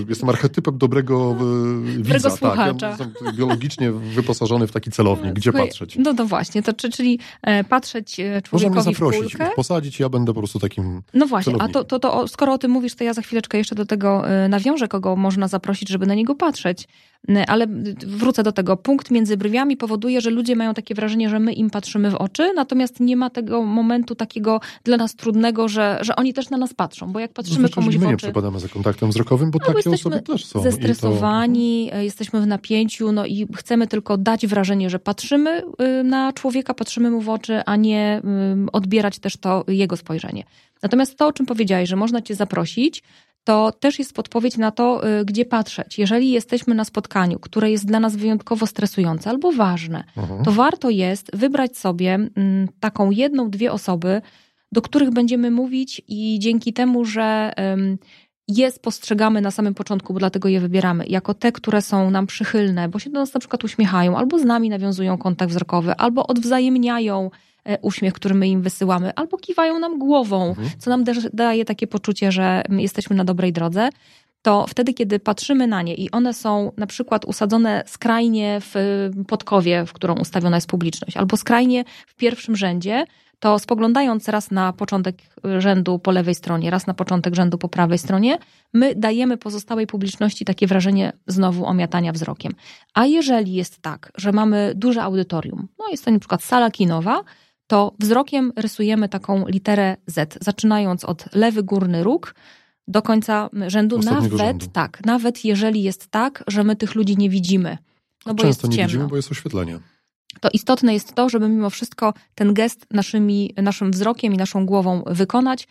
jestem 0.09 0.29
archetypem 0.29 0.77
dobrego 0.77 1.35
e, 1.99 2.03
widza. 2.03 2.29
słuchacza. 2.29 2.73
Tak. 2.73 2.81
Ja 2.81 2.89
jestem 2.89 3.35
biologicznie 3.35 3.91
wyposażony 3.91 4.67
w 4.67 4.71
taki 4.71 4.91
celownik. 4.91 5.33
Gdzie 5.33 5.51
Słuchaj, 5.51 5.67
patrzeć? 5.67 5.95
No 5.95 6.13
to 6.13 6.25
właśnie, 6.25 6.63
to, 6.63 6.73
czyli 6.73 7.19
e, 7.41 7.63
patrzeć 7.63 8.19
e, 8.19 8.41
człowiekowi 8.41 8.75
Można 8.75 8.91
mnie 8.91 8.95
zaprosić, 8.95 9.33
w 9.33 9.37
kulkę. 9.37 9.55
posadzić, 9.55 9.99
ja 9.99 10.09
będę 10.09 10.33
po 10.33 10.39
prostu 10.39 10.59
takim 10.59 11.01
No 11.13 11.25
właśnie, 11.27 11.53
celownikiem. 11.53 11.81
a 11.81 11.83
to, 11.83 11.99
to, 11.99 12.11
to 12.11 12.27
skoro 12.27 12.53
o 12.53 12.57
tym 12.57 12.71
mówisz, 12.71 12.95
to 12.95 13.03
ja 13.03 13.13
za 13.13 13.21
chwileczkę 13.21 13.57
jeszcze 13.57 13.75
do 13.75 13.85
tego 13.85 14.23
nawiążę, 14.49 14.87
kogo 14.87 15.15
można 15.15 15.47
zaprosić, 15.47 15.89
żeby 15.89 16.05
na 16.07 16.13
niego 16.13 16.35
patrzeć. 16.35 16.87
Ale 17.47 17.67
wrócę 18.07 18.43
do 18.43 18.51
tego. 18.51 18.77
Punkt 18.77 19.11
między 19.11 19.37
brwiami 19.37 19.77
powoduje, 19.77 20.21
że 20.21 20.29
ludzie 20.29 20.55
mają 20.55 20.73
takie 20.73 20.95
wrażenie, 20.95 21.29
że 21.29 21.39
my 21.39 21.53
im 21.53 21.69
patrzymy 21.69 22.11
w 22.11 22.15
oczy, 22.15 22.53
natomiast 22.55 22.99
nie 22.99 23.17
ma 23.17 23.29
tego 23.29 23.63
momentu 23.63 24.15
takiego 24.15 24.61
dla 24.83 24.97
nas 24.97 25.15
trudnego, 25.15 25.67
że, 25.67 25.99
że 26.01 26.15
oni 26.15 26.33
też 26.33 26.49
na 26.49 26.57
nas 26.57 26.73
patrzą, 26.73 27.11
bo 27.11 27.19
jak 27.19 27.33
patrzymy 27.33 27.61
no, 27.61 27.69
komuś 27.69 27.95
my 27.95 28.05
w 28.05 28.09
nie 28.09 28.17
przepadamy 28.17 28.59
za 28.59 28.67
kontaktem 28.67 29.09
wzrokowym, 29.09 29.51
bo 29.51 29.59
no, 29.67 29.73
takie 29.73 29.89
osoby 29.89 30.21
też 30.21 30.45
są. 30.45 30.61
Zestresowani, 30.61 31.89
to... 31.91 31.97
jesteśmy 31.97 32.41
w 32.41 32.47
napięciu, 32.47 33.11
no 33.11 33.25
i 33.25 33.47
chcemy 33.55 33.87
tylko 33.87 34.17
dać 34.17 34.47
wrażenie, 34.47 34.89
że 34.89 34.99
patrzymy 34.99 35.63
y, 35.99 36.03
na 36.03 36.33
człowieka, 36.33 36.73
patrzymy 36.73 37.11
mu 37.11 37.21
w 37.21 37.29
oczy, 37.29 37.61
a 37.65 37.75
nie 37.75 38.21
odbierać 38.71 39.19
też 39.19 39.37
to 39.37 39.63
jego 39.67 39.97
spojrzenie. 39.97 40.43
Natomiast 40.83 41.17
to, 41.17 41.27
o 41.27 41.33
czym 41.33 41.45
powiedziałeś, 41.45 41.89
że 41.89 41.95
można 41.95 42.21
cię 42.21 42.35
zaprosić, 42.35 43.03
to 43.43 43.71
też 43.71 43.99
jest 43.99 44.13
podpowiedź 44.13 44.57
na 44.57 44.71
to, 44.71 45.07
y, 45.19 45.25
gdzie 45.25 45.45
patrzeć. 45.45 45.99
Jeżeli 45.99 46.31
jesteśmy 46.31 46.75
na 46.75 46.85
spotkaniu, 46.85 47.39
które 47.39 47.71
jest 47.71 47.85
dla 47.85 47.99
nas 47.99 48.15
wyjątkowo 48.15 48.67
stresujące 48.67 49.29
albo 49.29 49.51
ważne, 49.51 50.03
mhm. 50.17 50.43
to 50.43 50.51
warto 50.51 50.89
jest 50.89 51.37
wybrać 51.37 51.77
sobie 51.77 52.13
mm, 52.13 52.67
taką 52.79 53.11
jedną, 53.11 53.49
dwie 53.49 53.71
osoby, 53.71 54.21
do 54.71 54.81
których 54.81 55.09
będziemy 55.09 55.51
mówić 55.51 56.01
i 56.07 56.39
dzięki 56.39 56.73
temu, 56.73 57.05
że 57.05 57.53
je 58.47 58.71
spostrzegamy 58.71 59.41
na 59.41 59.51
samym 59.51 59.73
początku, 59.73 60.13
bo 60.13 60.19
dlatego 60.19 60.49
je 60.49 60.59
wybieramy, 60.59 61.05
jako 61.07 61.33
te, 61.33 61.51
które 61.51 61.81
są 61.81 62.11
nam 62.11 62.27
przychylne, 62.27 62.89
bo 62.89 62.99
się 62.99 63.09
do 63.09 63.19
nas 63.19 63.33
na 63.33 63.39
przykład 63.39 63.63
uśmiechają, 63.63 64.17
albo 64.17 64.39
z 64.39 64.45
nami 64.45 64.69
nawiązują 64.69 65.17
kontakt 65.17 65.51
wzrokowy, 65.51 65.95
albo 65.95 66.27
odwzajemniają 66.27 67.31
uśmiech, 67.81 68.13
który 68.13 68.35
my 68.35 68.47
im 68.47 68.61
wysyłamy, 68.61 69.11
albo 69.15 69.37
kiwają 69.37 69.79
nam 69.79 69.99
głową, 69.99 70.49
mhm. 70.49 70.69
co 70.79 70.89
nam 70.89 71.03
daje 71.33 71.65
takie 71.65 71.87
poczucie, 71.87 72.31
że 72.31 72.63
jesteśmy 72.69 73.15
na 73.15 73.23
dobrej 73.23 73.53
drodze 73.53 73.89
to 74.41 74.65
wtedy, 74.67 74.93
kiedy 74.93 75.19
patrzymy 75.19 75.67
na 75.67 75.81
nie 75.81 75.95
i 75.95 76.11
one 76.11 76.33
są 76.33 76.71
na 76.77 76.87
przykład 76.87 77.25
usadzone 77.25 77.83
skrajnie 77.85 78.59
w 78.61 78.75
podkowie, 79.27 79.85
w 79.85 79.93
którą 79.93 80.15
ustawiona 80.15 80.57
jest 80.57 80.67
publiczność, 80.67 81.17
albo 81.17 81.37
skrajnie 81.37 81.83
w 82.07 82.15
pierwszym 82.15 82.55
rzędzie, 82.55 83.05
to 83.39 83.59
spoglądając 83.59 84.29
raz 84.29 84.51
na 84.51 84.73
początek 84.73 85.15
rzędu 85.59 85.99
po 85.99 86.11
lewej 86.11 86.35
stronie, 86.35 86.69
raz 86.69 86.87
na 86.87 86.93
początek 86.93 87.35
rzędu 87.35 87.57
po 87.57 87.69
prawej 87.69 87.97
stronie, 87.97 88.37
my 88.73 88.95
dajemy 88.95 89.37
pozostałej 89.37 89.87
publiczności 89.87 90.45
takie 90.45 90.67
wrażenie 90.67 91.13
znowu 91.27 91.65
omiatania 91.65 92.11
wzrokiem. 92.11 92.53
A 92.93 93.05
jeżeli 93.05 93.53
jest 93.53 93.81
tak, 93.81 94.11
że 94.15 94.31
mamy 94.31 94.73
duże 94.75 95.03
audytorium, 95.03 95.67
no 95.79 95.85
jest 95.91 96.05
to 96.05 96.11
na 96.11 96.19
przykład 96.19 96.43
sala 96.43 96.71
kinowa, 96.71 97.23
to 97.71 97.93
wzrokiem 97.99 98.53
rysujemy 98.55 99.09
taką 99.09 99.47
literę 99.47 99.97
Z, 100.07 100.37
zaczynając 100.41 101.05
od 101.05 101.35
lewy 101.35 101.63
górny 101.63 102.03
róg 102.03 102.35
do 102.87 103.01
końca 103.01 103.49
rzędu, 103.67 103.97
Ostatniego 103.97 104.37
nawet 104.37 104.47
rzędu. 104.47 104.65
tak, 104.73 105.05
nawet 105.05 105.45
jeżeli 105.45 105.83
jest 105.83 106.07
tak, 106.07 106.43
że 106.47 106.63
my 106.63 106.75
tych 106.75 106.95
ludzi 106.95 107.17
nie 107.17 107.29
widzimy. 107.29 107.77
No 108.25 108.33
bo 108.33 108.43
Często 108.43 108.47
jest 108.47 108.63
nie 108.63 108.75
ciemno. 108.75 108.87
widzimy, 108.87 109.07
bo 109.07 109.15
jest 109.15 109.31
oświetlenie. 109.31 109.79
To 110.39 110.49
istotne 110.53 110.93
jest 110.93 111.13
to, 111.13 111.29
żeby 111.29 111.49
mimo 111.49 111.69
wszystko 111.69 112.13
ten 112.35 112.53
gest 112.53 112.85
naszymi, 112.91 113.53
naszym 113.57 113.91
wzrokiem 113.91 114.33
i 114.33 114.37
naszą 114.37 114.65
głową 114.65 115.03
wykonać. 115.05 115.67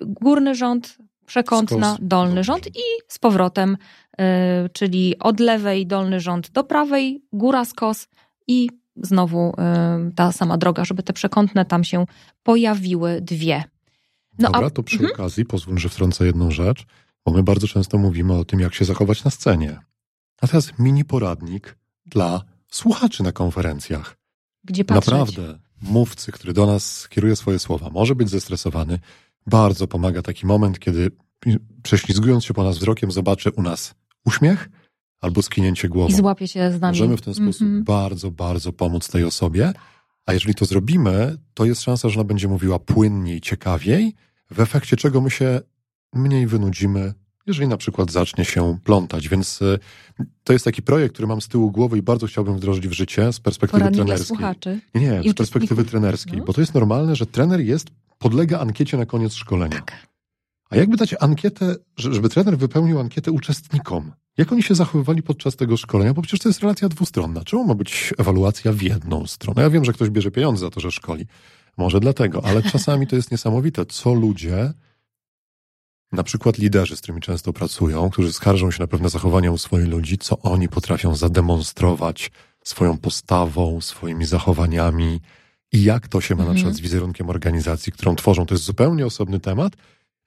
Górny 0.00 0.54
rząd, 0.54 0.98
przekątna, 1.26 1.94
Skos, 1.94 2.06
dolny 2.08 2.44
rząd 2.44 2.66
i 2.66 2.82
z 3.08 3.18
powrotem, 3.18 3.76
y, 4.20 4.24
czyli 4.72 5.18
od 5.18 5.40
lewej 5.40 5.86
dolny 5.86 6.20
rząd 6.20 6.50
do 6.50 6.64
prawej, 6.64 7.22
góra 7.32 7.64
skos 7.64 8.08
i 8.46 8.70
znowu 9.02 9.50
y, 10.08 10.14
ta 10.14 10.32
sama 10.32 10.58
droga, 10.58 10.84
żeby 10.84 11.02
te 11.02 11.12
przekątne 11.12 11.64
tam 11.64 11.84
się 11.84 12.06
pojawiły 12.42 13.20
dwie. 13.20 13.64
No, 14.38 14.48
a- 14.48 14.52
Dobra, 14.52 14.70
to 14.70 14.82
przy 14.82 15.12
okazji 15.12 15.44
pozwól, 15.44 15.78
że 15.78 15.88
wtrącę 15.88 16.26
jedną 16.26 16.50
rzecz, 16.50 16.86
bo 17.26 17.32
my 17.32 17.42
bardzo 17.42 17.68
często 17.68 17.98
mówimy 17.98 18.34
o 18.34 18.44
tym, 18.44 18.60
jak 18.60 18.74
się 18.74 18.84
zachować 18.84 19.24
na 19.24 19.30
scenie. 19.30 19.78
A 20.40 20.46
teraz 20.46 20.78
mini 20.78 21.04
poradnik 21.04 21.76
dla 22.06 22.42
słuchaczy 22.70 23.22
na 23.22 23.32
konferencjach. 23.32 24.16
Gdzie 24.64 24.84
patrzeć? 24.84 25.06
Naprawdę, 25.14 25.58
mówcy, 25.82 26.32
który 26.32 26.52
do 26.52 26.66
nas 26.66 27.08
kieruje 27.08 27.36
swoje 27.36 27.58
słowa, 27.58 27.90
może 27.90 28.14
być 28.14 28.30
zestresowany. 28.30 28.98
Bardzo 29.46 29.86
pomaga 29.88 30.22
taki 30.22 30.46
moment, 30.46 30.78
kiedy 30.78 31.10
prześlizgując 31.82 32.44
się 32.44 32.54
po 32.54 32.64
nas 32.64 32.78
wzrokiem, 32.78 33.10
zobaczy 33.12 33.50
u 33.50 33.62
nas 33.62 33.94
uśmiech 34.24 34.68
albo 35.26 35.42
skinięcie 35.42 35.88
głową. 35.88 36.08
I 36.08 36.14
złapie 36.14 36.48
się 36.48 36.72
z 36.72 36.80
nami. 36.80 36.92
Możemy 36.98 37.16
w 37.16 37.22
ten 37.22 37.34
sposób 37.34 37.62
Mhm. 37.62 37.84
bardzo, 37.84 38.30
bardzo 38.30 38.72
pomóc 38.72 39.08
tej 39.08 39.24
osobie. 39.24 39.72
A 40.26 40.32
jeżeli 40.32 40.54
to 40.54 40.64
zrobimy, 40.64 41.36
to 41.54 41.64
jest 41.64 41.82
szansa, 41.82 42.08
że 42.08 42.20
ona 42.20 42.24
będzie 42.24 42.48
mówiła 42.48 42.78
płynniej, 42.78 43.40
ciekawiej, 43.40 44.14
w 44.50 44.60
efekcie 44.60 44.96
czego 44.96 45.20
my 45.20 45.30
się 45.30 45.60
mniej 46.14 46.46
wynudzimy, 46.46 47.14
jeżeli 47.46 47.68
na 47.68 47.76
przykład 47.76 48.10
zacznie 48.12 48.44
się 48.44 48.78
plątać. 48.84 49.28
Więc 49.28 49.62
y, 49.62 49.78
to 50.44 50.52
jest 50.52 50.64
taki 50.64 50.82
projekt, 50.82 51.12
który 51.14 51.28
mam 51.28 51.40
z 51.40 51.48
tyłu 51.48 51.70
głowy 51.70 51.98
i 51.98 52.02
bardzo 52.02 52.26
chciałbym 52.26 52.56
wdrożyć 52.56 52.88
w 52.88 52.92
życie 52.92 53.32
z 53.32 53.40
perspektywy 53.40 53.80
Poradnik 53.80 53.98
trenerskiej. 54.04 54.26
słuchaczy. 54.26 54.80
Nie, 54.94 55.20
nie, 55.24 55.30
z 55.30 55.34
perspektywy 55.34 55.84
trenerskiej, 55.84 56.38
No. 56.38 56.44
bo 56.44 56.52
to 56.52 56.60
jest 56.60 56.74
normalne, 56.74 57.16
że 57.16 57.26
trener 57.26 57.60
jest, 57.60 57.88
podlega 58.18 58.58
ankiecie 58.60 58.96
na 58.96 59.06
koniec 59.06 59.34
szkolenia. 59.34 59.76
Tak. 59.76 59.92
A 60.70 60.76
jakby 60.76 60.96
dać 60.96 61.14
ankietę, 61.20 61.76
że- 61.96 62.14
żeby 62.14 62.28
trener 62.28 62.58
wypełnił 62.58 63.00
ankietę 63.00 63.30
uczestnikom? 63.30 64.12
Jak 64.38 64.52
oni 64.52 64.62
się 64.62 64.74
zachowywali 64.74 65.22
podczas 65.22 65.56
tego 65.56 65.76
szkolenia? 65.76 66.14
Bo 66.14 66.22
przecież 66.22 66.40
to 66.40 66.48
jest 66.48 66.60
relacja 66.60 66.88
dwustronna. 66.88 67.44
Czemu 67.44 67.64
ma 67.64 67.74
być 67.74 68.14
ewaluacja 68.18 68.72
w 68.72 68.82
jedną 68.82 69.26
stronę? 69.26 69.62
Ja 69.62 69.70
wiem, 69.70 69.84
że 69.84 69.92
ktoś 69.92 70.10
bierze 70.10 70.30
pieniądze 70.30 70.60
za 70.60 70.70
to, 70.70 70.80
że 70.80 70.90
szkoli. 70.90 71.26
Może 71.76 72.00
dlatego, 72.00 72.44
ale 72.44 72.62
czasami 72.62 73.06
to 73.06 73.16
jest 73.16 73.30
niesamowite, 73.30 73.86
co 73.86 74.14
ludzie, 74.14 74.72
na 76.12 76.22
przykład 76.22 76.58
liderzy, 76.58 76.96
z 76.96 77.00
którymi 77.00 77.20
często 77.20 77.52
pracują, 77.52 78.10
którzy 78.10 78.32
skarżą 78.32 78.70
się 78.70 78.82
na 78.82 78.86
pewne 78.86 79.08
zachowania 79.08 79.50
u 79.52 79.58
swoich 79.58 79.88
ludzi, 79.88 80.18
co 80.18 80.38
oni 80.38 80.68
potrafią 80.68 81.14
zademonstrować 81.14 82.30
swoją 82.64 82.98
postawą, 82.98 83.80
swoimi 83.80 84.24
zachowaniami 84.26 85.20
i 85.72 85.82
jak 85.84 86.08
to 86.08 86.20
się 86.20 86.34
ma 86.34 86.38
na 86.38 86.42
Mhm. 86.44 86.56
przykład 86.56 86.74
z 86.76 86.80
wizerunkiem 86.80 87.30
organizacji, 87.30 87.92
którą 87.92 88.16
tworzą. 88.16 88.46
To 88.46 88.54
jest 88.54 88.64
zupełnie 88.64 89.06
osobny 89.06 89.40
temat. 89.40 89.72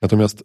Natomiast 0.02 0.44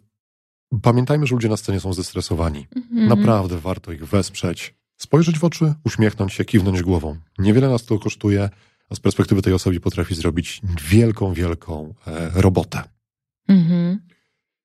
pamiętajmy, 0.83 1.27
że 1.27 1.35
ludzie 1.35 1.49
na 1.49 1.57
scenie 1.57 1.81
są 1.81 1.93
zestresowani. 1.93 2.67
Mhm. 2.77 3.09
Naprawdę 3.09 3.59
warto 3.59 3.93
ich 3.93 4.09
wesprzeć, 4.09 4.75
spojrzeć 4.97 5.39
w 5.39 5.45
oczy, 5.45 5.75
uśmiechnąć 5.85 6.33
się, 6.33 6.45
kiwnąć 6.45 6.83
głową. 6.83 7.17
Niewiele 7.39 7.69
nas 7.69 7.85
to 7.85 7.99
kosztuje, 7.99 8.51
a 8.91 8.95
z 8.95 9.01
perspektywy 9.01 9.43
tej 9.43 9.53
osoby 9.53 9.81
potrafi 9.81 10.15
zrobić 10.15 10.61
wielką, 10.89 11.35
wielką 11.35 11.95
e, 12.07 12.31
robotę. 12.35 12.83
Mhm. 13.49 13.99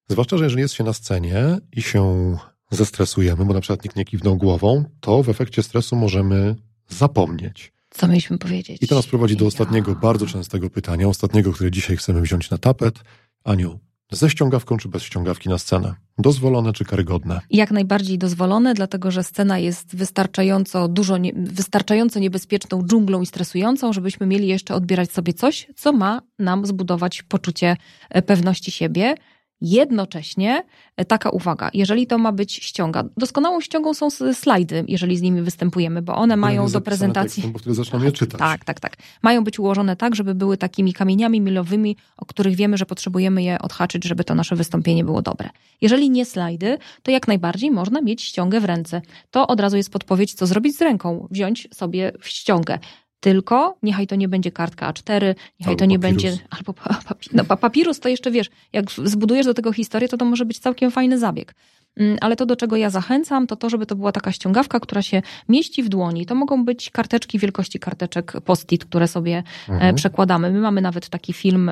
Zwłaszcza, 0.09 0.37
że 0.37 0.43
jeżeli 0.43 0.61
jest 0.61 0.73
się 0.73 0.83
na 0.83 0.93
scenie 0.93 1.57
i 1.71 1.81
się 1.81 2.37
zestresujemy, 2.71 3.45
bo 3.45 3.53
na 3.53 3.61
przykład 3.61 3.83
nikt 3.83 3.95
nie 3.95 4.05
kiwnął 4.05 4.37
głową, 4.37 4.85
to 4.99 5.23
w 5.23 5.29
efekcie 5.29 5.63
stresu 5.63 5.95
możemy 5.95 6.55
zapomnieć. 6.89 7.73
Co 7.89 8.07
mieliśmy 8.07 8.37
powiedzieć? 8.37 8.77
I 8.81 8.87
to 8.87 8.95
nas 8.95 9.07
prowadzi 9.07 9.35
do 9.35 9.43
Ja. 9.43 9.47
ostatniego, 9.47 9.95
bardzo 9.95 10.25
częstego 10.25 10.69
pytania, 10.69 11.07
ostatniego, 11.07 11.53
które 11.53 11.71
dzisiaj 11.71 11.97
chcemy 11.97 12.21
wziąć 12.21 12.49
na 12.49 12.57
tapet. 12.57 12.99
Aniu, 13.43 13.79
ze 14.11 14.29
ściągawką 14.29 14.77
czy 14.77 14.89
bez 14.89 15.03
ściągawki 15.03 15.49
na 15.49 15.57
scenę? 15.57 15.95
Dozwolone 16.17 16.73
czy 16.73 16.85
karygodne? 16.85 17.39
Jak 17.49 17.71
najbardziej 17.71 18.17
dozwolone, 18.17 18.73
dlatego 18.73 19.11
że 19.11 19.23
scena 19.23 19.59
jest 19.59 19.95
wystarczająco 19.95 20.87
dużo, 20.87 21.17
nie, 21.17 21.33
wystarczająco 21.35 22.19
niebezpieczną 22.19 22.83
dżunglą 22.83 23.21
i 23.21 23.25
stresującą, 23.25 23.93
żebyśmy 23.93 24.27
mieli 24.27 24.47
jeszcze 24.47 24.75
odbierać 24.75 25.11
sobie 25.11 25.33
coś, 25.33 25.67
co 25.75 25.93
ma 25.93 26.21
nam 26.39 26.65
zbudować 26.65 27.23
poczucie 27.23 27.77
e, 28.09 28.21
pewności 28.21 28.71
siebie. 28.71 29.15
Jednocześnie 29.61 30.63
e, 30.97 31.05
taka 31.05 31.29
uwaga, 31.29 31.69
jeżeli 31.73 32.07
to 32.07 32.17
ma 32.17 32.31
być 32.31 32.53
ściąga, 32.53 33.03
doskonałą 33.17 33.61
ściągą 33.61 33.93
są 33.93 34.09
slajdy, 34.33 34.85
jeżeli 34.87 35.17
z 35.17 35.21
nimi 35.21 35.41
występujemy, 35.41 36.01
bo 36.01 36.15
one 36.15 36.37
mają 36.37 36.69
do 36.69 36.81
prezentacji. 36.81 37.43
Tekstem, 37.43 37.53
bo 37.53 37.59
wtedy 37.59 37.75
zaczynamy 37.75 38.05
je 38.05 38.11
czytać. 38.11 38.39
Tak, 38.39 38.65
tak, 38.65 38.79
tak. 38.79 38.97
Mają 39.21 39.43
być 39.43 39.59
ułożone 39.59 39.95
tak, 39.95 40.15
żeby 40.15 40.35
były 40.35 40.57
takimi 40.57 40.93
kamieniami 40.93 41.41
milowymi, 41.41 41.97
o 42.17 42.25
których 42.25 42.55
wiemy, 42.55 42.77
że 42.77 42.85
potrzebujemy 42.85 43.43
je 43.43 43.59
odhaczyć, 43.59 44.05
żeby 44.05 44.23
to 44.23 44.35
nasze 44.35 44.55
wystąpienie 44.55 45.03
było 45.03 45.21
dobre. 45.21 45.49
Jeżeli 45.81 46.09
nie 46.09 46.25
slajdy, 46.25 46.77
to 47.03 47.11
jak 47.11 47.27
najbardziej 47.27 47.71
można 47.71 48.01
mieć 48.01 48.23
ściągę 48.23 48.59
w 48.59 48.65
ręce. 48.65 49.01
To 49.31 49.47
od 49.47 49.59
razu 49.59 49.77
jest 49.77 49.91
podpowiedź, 49.91 50.33
co 50.33 50.47
zrobić 50.47 50.77
z 50.77 50.81
ręką. 50.81 51.27
Wziąć 51.31 51.67
sobie 51.73 52.11
w 52.19 52.27
ściągę. 52.27 52.79
Tylko 53.19 53.77
niechaj 53.83 54.07
to 54.07 54.15
nie 54.15 54.27
będzie 54.27 54.51
kartka 54.51 54.91
A4, 54.91 55.21
niechaj 55.59 55.73
Albo 55.73 55.75
to 55.75 55.85
nie 55.85 55.99
papirus. 55.99 56.23
będzie. 56.23 56.37
Albo 56.49 56.73
pa- 56.73 56.99
papi, 57.07 57.29
no, 57.33 57.43
pa- 57.45 57.57
papirus 57.57 57.99
to 57.99 58.09
jeszcze 58.09 58.31
wiesz, 58.31 58.49
jak 58.73 58.91
zbudujesz 58.91 59.45
do 59.45 59.53
tego 59.53 59.71
historię, 59.73 60.07
to 60.09 60.17
to 60.17 60.25
może 60.25 60.45
być 60.45 60.59
całkiem 60.59 60.91
fajny 60.91 61.19
zabieg. 61.19 61.55
Mm, 61.97 62.17
Ale 62.21 62.35
to, 62.35 62.45
do 62.45 62.55
czego 62.55 62.75
ja 62.75 62.89
zachęcam, 62.89 63.47
to 63.47 63.55
to, 63.55 63.69
żeby 63.69 63.85
to 63.85 63.95
była 63.95 64.11
taka 64.11 64.31
ściągawka, 64.31 64.79
która 64.79 65.01
się 65.01 65.21
mieści 65.49 65.83
w 65.83 65.89
dłoni. 65.89 66.25
To 66.25 66.35
mogą 66.35 66.65
być 66.65 66.89
karteczki 66.89 67.39
wielkości 67.39 67.79
karteczek 67.79 68.33
post-it, 68.45 68.85
które 68.85 69.07
sobie 69.07 69.43
e, 69.69 69.71
Mhm. 69.73 69.95
przekładamy. 69.95 70.51
My 70.51 70.59
mamy 70.59 70.81
nawet 70.81 71.09
taki 71.09 71.33
film 71.33 71.71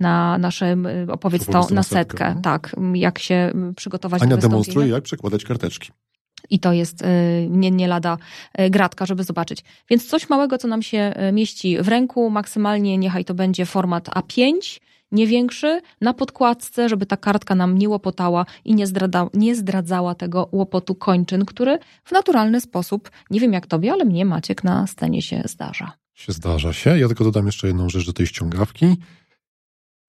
na 0.00 0.38
naszym, 0.38 0.86
e, 0.86 1.06
opowiedz 1.12 1.46
to, 1.46 1.66
na 1.70 1.82
setkę, 1.82 1.98
setkę. 2.18 2.34
no. 2.34 2.40
Tak, 2.40 2.76
jak 2.94 3.18
się 3.18 3.52
przygotować 3.76 4.22
Ania 4.22 4.36
do 4.36 4.42
demonstruje, 4.42 4.88
jak 4.88 5.02
przekładać 5.04 5.44
karteczki. 5.44 5.90
I 6.52 6.58
to 6.58 6.72
jest 6.72 7.02
y, 7.02 7.06
nie, 7.50 7.70
nie 7.70 7.88
lada 7.88 8.18
y, 8.60 8.70
gratka, 8.70 9.06
żeby 9.06 9.24
zobaczyć. 9.24 9.64
Więc 9.90 10.06
coś 10.06 10.28
małego, 10.28 10.58
co 10.58 10.68
nam 10.68 10.82
się 10.82 11.14
y, 11.28 11.32
mieści 11.32 11.78
w 11.78 11.88
ręku, 11.88 12.30
maksymalnie 12.30 12.98
niechaj 12.98 13.24
to 13.24 13.34
będzie 13.34 13.66
format 13.66 14.08
A5, 14.08 14.80
nie 15.12 15.26
większy, 15.26 15.80
na 16.00 16.14
podkładce, 16.14 16.88
żeby 16.88 17.06
ta 17.06 17.16
kartka 17.16 17.54
nam 17.54 17.78
nie 17.78 17.88
łopotała 17.88 18.46
i 18.64 18.74
nie, 18.74 18.86
zdrada, 18.86 19.28
nie 19.34 19.56
zdradzała 19.56 20.14
tego 20.14 20.48
łopotu 20.52 20.94
kończyn, 20.94 21.44
który 21.44 21.78
w 22.04 22.12
naturalny 22.12 22.60
sposób, 22.60 23.10
nie 23.30 23.40
wiem 23.40 23.52
jak 23.52 23.66
tobie, 23.66 23.92
ale 23.92 24.04
mnie 24.04 24.24
Maciek 24.24 24.64
na 24.64 24.86
scenie 24.86 25.22
się 25.22 25.42
zdarza. 25.46 25.92
Się 26.14 26.32
zdarza 26.32 26.72
się. 26.72 26.98
Ja 26.98 27.08
tylko 27.08 27.24
dodam 27.24 27.46
jeszcze 27.46 27.66
jedną 27.66 27.88
rzecz 27.88 28.06
do 28.06 28.12
tej 28.12 28.26
ściągawki. 28.26 28.96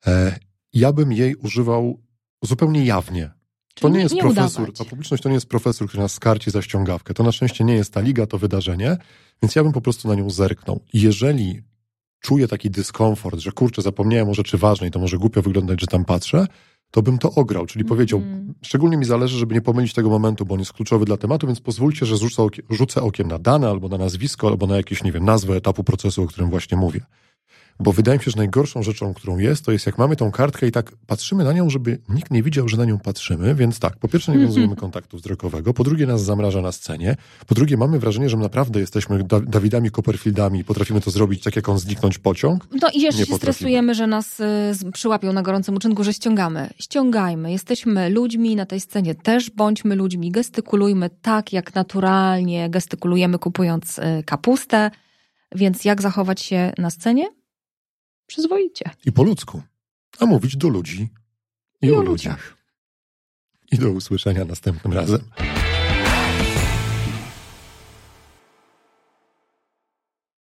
E, 0.08 0.39
ja 0.73 0.93
bym 0.93 1.12
jej 1.12 1.36
używał 1.36 2.01
zupełnie 2.43 2.86
jawnie. 2.86 3.42
To 3.73 3.89
nie 3.89 3.99
jest 3.99 4.15
nie 4.15 4.21
profesor, 4.21 4.69
udawać. 4.69 4.89
publiczność 4.89 5.23
to 5.23 5.29
nie 5.29 5.36
jest 5.36 5.45
profesor, 5.49 5.88
który 5.88 6.03
nas 6.03 6.13
skarci 6.13 6.51
za 6.51 6.62
ściągawkę. 6.62 7.13
To 7.13 7.23
na 7.23 7.31
szczęście 7.31 7.63
nie 7.63 7.73
jest 7.73 7.93
ta 7.93 8.01
liga, 8.01 8.25
to 8.25 8.38
wydarzenie, 8.38 8.97
więc 9.41 9.55
ja 9.55 9.63
bym 9.63 9.71
po 9.71 9.81
prostu 9.81 10.07
na 10.07 10.15
nią 10.15 10.29
zerknął. 10.29 10.79
Jeżeli 10.93 11.62
czuję 12.19 12.47
taki 12.47 12.69
dyskomfort, 12.69 13.39
że 13.39 13.51
kurczę, 13.51 13.81
zapomniałem 13.81 14.29
o 14.29 14.33
rzeczy 14.33 14.57
ważnej, 14.57 14.91
to 14.91 14.99
może 14.99 15.17
głupio 15.17 15.41
wyglądać, 15.41 15.81
że 15.81 15.88
tam 15.88 16.05
patrzę, 16.05 16.47
to 16.91 17.01
bym 17.01 17.17
to 17.17 17.31
ograł, 17.31 17.65
czyli 17.65 17.86
powiedział, 17.86 18.19
Mhm. 18.19 18.53
szczególnie 18.62 18.97
mi 18.97 19.05
zależy, 19.05 19.38
żeby 19.38 19.55
nie 19.55 19.62
pomylić 19.62 19.93
tego 19.93 20.09
momentu, 20.09 20.45
bo 20.45 20.53
on 20.53 20.59
jest 20.59 20.73
kluczowy 20.73 21.05
dla 21.05 21.17
tematu, 21.17 21.47
więc 21.47 21.59
pozwólcie, 21.62 22.05
że 22.05 22.17
rzucę, 22.17 22.43
okiem, 22.43 22.65
rzucę 22.69 23.01
okiem 23.01 23.27
na 23.27 23.39
dane, 23.39 23.69
albo 23.69 23.88
na 23.89 23.97
nazwisko, 23.97 24.47
albo 24.47 24.67
na 24.67 24.77
jakieś, 24.77 25.03
nie 25.03 25.12
wiem, 25.12 25.25
nazwę 25.25 25.55
etapu 25.55 25.83
procesu, 25.83 26.23
o 26.23 26.27
którym 26.27 26.49
właśnie 26.49 26.77
mówię. 26.77 27.01
Bo 27.79 27.91
wydaje 27.91 28.17
mi 28.17 28.23
się, 28.23 28.31
że 28.31 28.38
najgorszą 28.38 28.83
rzeczą, 28.83 29.13
którą 29.13 29.38
jest, 29.38 29.65
to 29.65 29.71
jest 29.71 29.86
jak 29.86 29.97
mamy 29.97 30.15
tą 30.15 30.31
kartkę 30.31 30.67
i 30.67 30.71
tak 30.71 30.91
patrzymy 31.07 31.43
na 31.43 31.53
nią, 31.53 31.69
żeby 31.69 31.99
nikt 32.09 32.31
nie 32.31 32.43
widział, 32.43 32.67
że 32.69 32.77
na 32.77 32.86
nią 32.86 32.99
patrzymy, 32.99 33.55
więc 33.55 33.79
tak, 33.79 33.97
po 33.97 34.07
pierwsze 34.07 34.31
nie 34.31 34.36
Mhm. 34.36 34.47
wiązujemy 34.49 34.75
kontaktu 34.75 35.17
wzrokowego, 35.17 35.73
po 35.73 35.83
drugie 35.83 36.05
nas 36.05 36.23
zamraża 36.23 36.62
na 36.62 36.71
scenie, 36.71 37.15
po 37.47 37.55
drugie 37.55 37.77
mamy 37.77 37.99
wrażenie, 37.99 38.29
że 38.29 38.38
naprawdę 38.38 38.79
jesteśmy 38.79 39.23
da 39.23 39.39
Dawidami 39.39 39.91
Copperfieldami 39.91 40.59
i 40.59 40.63
potrafimy 40.63 41.01
to 41.01 41.12
zrobić 41.12 41.43
tak, 41.43 41.55
jak 41.55 41.69
on 41.69 41.79
zniknąć 41.79 42.19
pociąg. 42.19 42.67
No 42.81 42.89
i 42.93 43.01
jeszcze 43.01 43.19
Nie 43.19 43.25
się 43.25 43.31
potrafimy. 43.31 43.53
stresujemy, 43.53 43.95
że 43.95 44.07
nas 44.07 44.39
y, 44.39 44.91
przyłapią 44.93 45.33
na 45.33 45.41
gorącym 45.41 45.75
uczynku, 45.75 46.03
że 46.03 46.13
ściągamy. 46.13 46.69
Ściągajmy, 46.79 47.51
jesteśmy 47.51 48.09
ludźmi 48.09 48.55
na 48.55 48.65
tej 48.65 48.79
scenie, 48.79 49.15
też 49.15 49.49
bądźmy 49.49 49.95
ludźmi, 49.95 50.31
gestykulujmy 50.31 51.09
tak, 51.21 51.53
jak 51.53 51.75
naturalnie 51.75 52.69
gestykulujemy 52.69 53.39
kupując 53.39 53.99
y, 53.99 54.23
kapustę. 54.25 54.91
Więc 55.55 55.86
jak 55.86 56.01
zachować 56.01 56.41
się 56.41 56.73
na 56.77 56.89
scenie? 56.89 57.25
Przyzwoicie. 58.34 58.89
I 59.06 59.12
po 59.12 59.24
ludzku. 59.24 59.62
A 60.19 60.26
mówić 60.26 60.58
do 60.58 60.69
ludzi 60.69 61.10
i, 61.82 61.88
I 61.88 61.91
o 61.91 61.98
o 61.98 62.02
ludziach. 62.02 62.58
I 63.72 63.78
do 63.78 63.89
usłyszenia 63.89 64.46
następnym 64.46 64.93
razem. 64.93 65.22